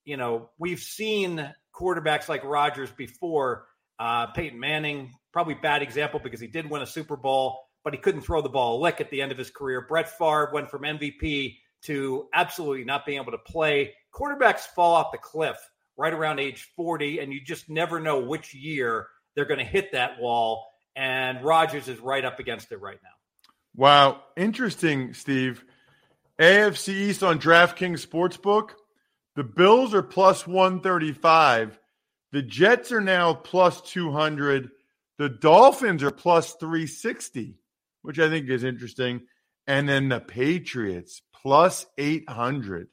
You 0.05 0.17
know, 0.17 0.49
we've 0.57 0.79
seen 0.79 1.53
quarterbacks 1.75 2.27
like 2.29 2.43
Rodgers 2.43 2.91
before. 2.91 3.65
Uh, 3.99 4.27
Peyton 4.27 4.59
Manning, 4.59 5.13
probably 5.31 5.53
bad 5.53 5.83
example 5.83 6.19
because 6.19 6.39
he 6.39 6.47
did 6.47 6.67
win 6.67 6.81
a 6.81 6.87
Super 6.87 7.15
Bowl, 7.15 7.59
but 7.83 7.93
he 7.93 7.99
couldn't 7.99 8.21
throw 8.21 8.41
the 8.41 8.49
ball 8.49 8.77
a 8.77 8.81
lick 8.81 8.99
at 8.99 9.11
the 9.11 9.21
end 9.21 9.31
of 9.31 9.37
his 9.37 9.51
career. 9.51 9.85
Brett 9.87 10.09
Favre 10.17 10.49
went 10.51 10.71
from 10.71 10.81
MVP 10.81 11.57
to 11.83 12.27
absolutely 12.33 12.83
not 12.83 13.05
being 13.05 13.21
able 13.21 13.31
to 13.31 13.37
play. 13.37 13.93
Quarterbacks 14.13 14.61
fall 14.61 14.95
off 14.95 15.11
the 15.11 15.19
cliff 15.19 15.57
right 15.97 16.13
around 16.13 16.39
age 16.39 16.71
40, 16.75 17.19
and 17.19 17.31
you 17.31 17.41
just 17.41 17.69
never 17.69 17.99
know 17.99 18.21
which 18.21 18.55
year 18.55 19.07
they're 19.35 19.45
going 19.45 19.59
to 19.59 19.63
hit 19.63 19.91
that 19.91 20.19
wall. 20.19 20.65
And 20.95 21.43
Rodgers 21.43 21.87
is 21.87 21.99
right 21.99 22.25
up 22.25 22.39
against 22.39 22.71
it 22.71 22.81
right 22.81 22.99
now. 23.03 23.20
Wow. 23.75 24.23
Interesting, 24.35 25.13
Steve. 25.13 25.63
AFC 26.39 26.89
East 26.89 27.23
on 27.23 27.39
DraftKings 27.39 28.05
Sportsbook. 28.05 28.71
The 29.35 29.43
Bills 29.43 29.93
are 29.93 30.03
plus 30.03 30.45
135. 30.45 31.79
The 32.31 32.41
Jets 32.41 32.91
are 32.91 33.01
now 33.01 33.33
plus 33.33 33.81
200. 33.81 34.69
The 35.17 35.29
Dolphins 35.29 36.03
are 36.03 36.11
plus 36.11 36.53
360, 36.55 37.55
which 38.01 38.19
I 38.19 38.29
think 38.29 38.49
is 38.49 38.63
interesting. 38.63 39.21
And 39.67 39.87
then 39.87 40.09
the 40.09 40.19
Patriots 40.19 41.21
plus 41.33 41.85
800. 41.97 42.87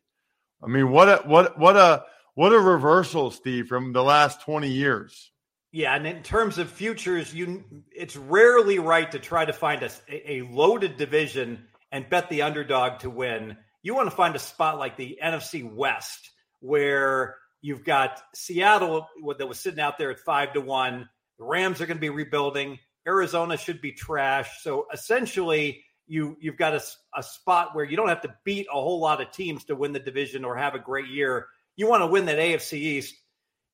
I 0.62 0.66
mean, 0.66 0.90
what 0.90 1.08
a 1.08 1.16
what 1.26 1.58
what 1.58 1.76
a 1.76 2.04
what 2.34 2.52
a 2.52 2.58
reversal, 2.58 3.30
Steve, 3.30 3.66
from 3.66 3.92
the 3.92 4.02
last 4.02 4.42
20 4.42 4.68
years. 4.68 5.32
Yeah, 5.70 5.94
and 5.94 6.06
in 6.06 6.22
terms 6.22 6.58
of 6.58 6.70
futures, 6.70 7.34
you 7.34 7.64
it's 7.92 8.16
rarely 8.16 8.78
right 8.78 9.10
to 9.12 9.18
try 9.18 9.44
to 9.44 9.52
find 9.52 9.82
a, 9.82 9.90
a 10.10 10.42
loaded 10.42 10.96
division 10.96 11.66
and 11.92 12.08
bet 12.08 12.30
the 12.30 12.42
underdog 12.42 13.00
to 13.00 13.10
win 13.10 13.56
you 13.82 13.94
want 13.94 14.10
to 14.10 14.16
find 14.16 14.34
a 14.34 14.40
spot 14.40 14.78
like 14.78 14.96
the 14.96 15.18
NFC 15.22 15.70
West 15.70 16.30
where 16.60 17.36
you've 17.60 17.84
got 17.84 18.20
Seattle 18.34 19.06
that 19.38 19.46
was 19.46 19.60
sitting 19.60 19.80
out 19.80 19.98
there 19.98 20.10
at 20.10 20.20
five 20.20 20.52
to 20.54 20.60
one. 20.60 21.08
The 21.38 21.44
Rams 21.44 21.80
are 21.80 21.86
going 21.86 21.96
to 21.96 22.00
be 22.00 22.10
rebuilding. 22.10 22.78
Arizona 23.06 23.56
should 23.56 23.80
be 23.80 23.92
trash. 23.92 24.62
So 24.62 24.86
essentially, 24.92 25.84
you 26.06 26.36
you've 26.40 26.56
got 26.56 26.74
a, 26.74 26.82
a 27.16 27.22
spot 27.22 27.74
where 27.74 27.84
you 27.84 27.96
don't 27.96 28.08
have 28.08 28.22
to 28.22 28.34
beat 28.44 28.66
a 28.70 28.74
whole 28.74 29.00
lot 29.00 29.20
of 29.20 29.30
teams 29.30 29.64
to 29.64 29.76
win 29.76 29.92
the 29.92 30.00
division 30.00 30.44
or 30.44 30.56
have 30.56 30.74
a 30.74 30.78
great 30.78 31.08
year. 31.08 31.46
You 31.76 31.88
want 31.88 32.02
to 32.02 32.08
win 32.08 32.26
that 32.26 32.38
AFC 32.38 32.74
East, 32.74 33.14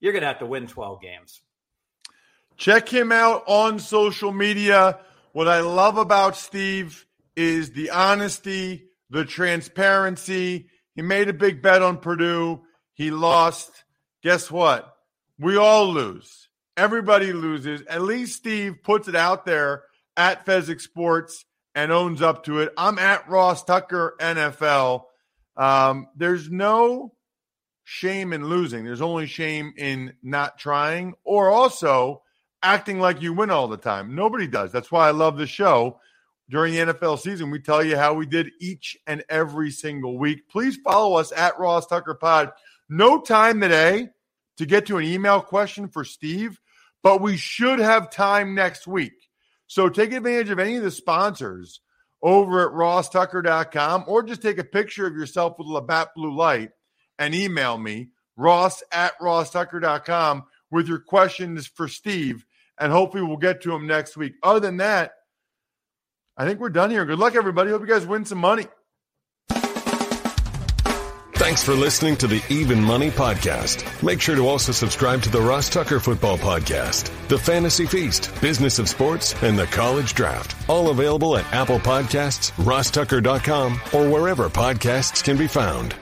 you're 0.00 0.12
going 0.12 0.22
to 0.22 0.28
have 0.28 0.40
to 0.40 0.46
win 0.46 0.66
12 0.66 1.00
games. 1.00 1.40
Check 2.56 2.88
him 2.88 3.12
out 3.12 3.44
on 3.46 3.78
social 3.78 4.32
media. 4.32 5.00
What 5.32 5.48
I 5.48 5.60
love 5.60 5.98
about 5.98 6.36
Steve 6.36 7.06
is 7.36 7.72
the 7.72 7.90
honesty, 7.90 8.86
the 9.10 9.24
transparency. 9.24 10.68
He 10.94 11.02
made 11.02 11.28
a 11.28 11.32
big 11.32 11.62
bet 11.62 11.82
on 11.82 11.98
Purdue. 11.98 12.62
He 12.94 13.10
lost. 13.10 13.84
Guess 14.22 14.50
what? 14.50 14.94
We 15.38 15.56
all 15.56 15.88
lose. 15.88 16.48
Everybody 16.76 17.32
loses. 17.32 17.82
At 17.88 18.02
least 18.02 18.36
Steve 18.36 18.82
puts 18.82 19.08
it 19.08 19.16
out 19.16 19.44
there 19.44 19.84
at 20.16 20.46
Fezzik 20.46 20.80
Sports 20.80 21.44
and 21.74 21.90
owns 21.90 22.22
up 22.22 22.44
to 22.44 22.60
it. 22.60 22.72
I'm 22.76 22.98
at 22.98 23.28
Ross 23.28 23.64
Tucker 23.64 24.14
NFL. 24.20 25.04
Um, 25.56 26.08
there's 26.16 26.50
no 26.50 27.12
shame 27.82 28.32
in 28.32 28.46
losing. 28.46 28.84
There's 28.84 29.02
only 29.02 29.26
shame 29.26 29.74
in 29.76 30.14
not 30.22 30.58
trying 30.58 31.14
or 31.24 31.50
also 31.50 32.22
acting 32.64 32.98
like 32.98 33.22
you 33.22 33.32
win 33.32 33.50
all 33.50 33.68
the 33.68 33.76
time. 33.76 34.14
Nobody 34.14 34.48
does. 34.48 34.72
That's 34.72 34.90
why 34.90 35.06
I 35.06 35.12
love 35.12 35.36
the 35.36 35.46
show. 35.46 36.00
During 36.50 36.74
the 36.74 36.92
NFL 36.92 37.20
season, 37.20 37.50
we 37.50 37.60
tell 37.60 37.82
you 37.82 37.96
how 37.96 38.14
we 38.14 38.26
did 38.26 38.50
each 38.60 38.96
and 39.06 39.22
every 39.28 39.70
single 39.70 40.18
week. 40.18 40.48
Please 40.48 40.76
follow 40.84 41.16
us 41.16 41.32
at 41.32 41.58
Ross 41.58 41.86
Tucker 41.86 42.14
Pod. 42.14 42.52
No 42.88 43.20
time 43.20 43.60
today 43.60 44.08
to 44.58 44.66
get 44.66 44.86
to 44.86 44.98
an 44.98 45.04
email 45.04 45.40
question 45.40 45.88
for 45.88 46.04
Steve, 46.04 46.60
but 47.02 47.20
we 47.20 47.36
should 47.36 47.78
have 47.78 48.10
time 48.10 48.54
next 48.54 48.86
week. 48.86 49.14
So 49.66 49.88
take 49.88 50.12
advantage 50.12 50.50
of 50.50 50.58
any 50.58 50.76
of 50.76 50.82
the 50.82 50.90
sponsors 50.90 51.80
over 52.22 52.66
at 52.66 52.74
rosstucker.com 52.74 54.04
or 54.06 54.22
just 54.22 54.42
take 54.42 54.58
a 54.58 54.64
picture 54.64 55.06
of 55.06 55.14
yourself 55.14 55.58
with 55.58 55.66
Labatt 55.66 56.08
Blue 56.14 56.34
Light 56.34 56.70
and 57.18 57.34
email 57.34 57.78
me, 57.78 58.08
ross 58.36 58.82
at 58.92 59.18
rosstucker.com, 59.18 60.44
with 60.70 60.88
your 60.88 60.98
questions 60.98 61.66
for 61.66 61.88
Steve. 61.88 62.44
And 62.78 62.92
hopefully 62.92 63.22
we'll 63.22 63.36
get 63.36 63.62
to 63.62 63.70
them 63.70 63.86
next 63.86 64.16
week. 64.16 64.34
Other 64.42 64.60
than 64.60 64.78
that, 64.78 65.12
I 66.36 66.44
think 66.44 66.58
we're 66.60 66.70
done 66.70 66.90
here. 66.90 67.04
Good 67.04 67.18
luck, 67.18 67.36
everybody. 67.36 67.70
Hope 67.70 67.82
you 67.82 67.86
guys 67.86 68.06
win 68.06 68.24
some 68.24 68.38
money. 68.38 68.66
Thanks 71.36 71.62
for 71.62 71.74
listening 71.74 72.16
to 72.16 72.26
the 72.26 72.42
Even 72.48 72.82
Money 72.82 73.10
Podcast. 73.10 74.02
Make 74.02 74.20
sure 74.20 74.34
to 74.34 74.48
also 74.48 74.72
subscribe 74.72 75.20
to 75.22 75.28
the 75.28 75.42
Ross 75.42 75.68
Tucker 75.68 76.00
Football 76.00 76.38
Podcast, 76.38 77.10
The 77.28 77.36
Fantasy 77.36 77.84
Feast, 77.86 78.30
Business 78.40 78.78
of 78.78 78.88
Sports, 78.88 79.34
and 79.42 79.58
The 79.58 79.66
College 79.66 80.14
Draft. 80.14 80.56
All 80.70 80.88
available 80.88 81.36
at 81.36 81.44
Apple 81.52 81.80
Podcasts, 81.80 82.52
rosstucker.com, 82.64 83.80
or 83.92 84.08
wherever 84.08 84.48
podcasts 84.48 85.22
can 85.22 85.36
be 85.36 85.46
found. 85.46 85.94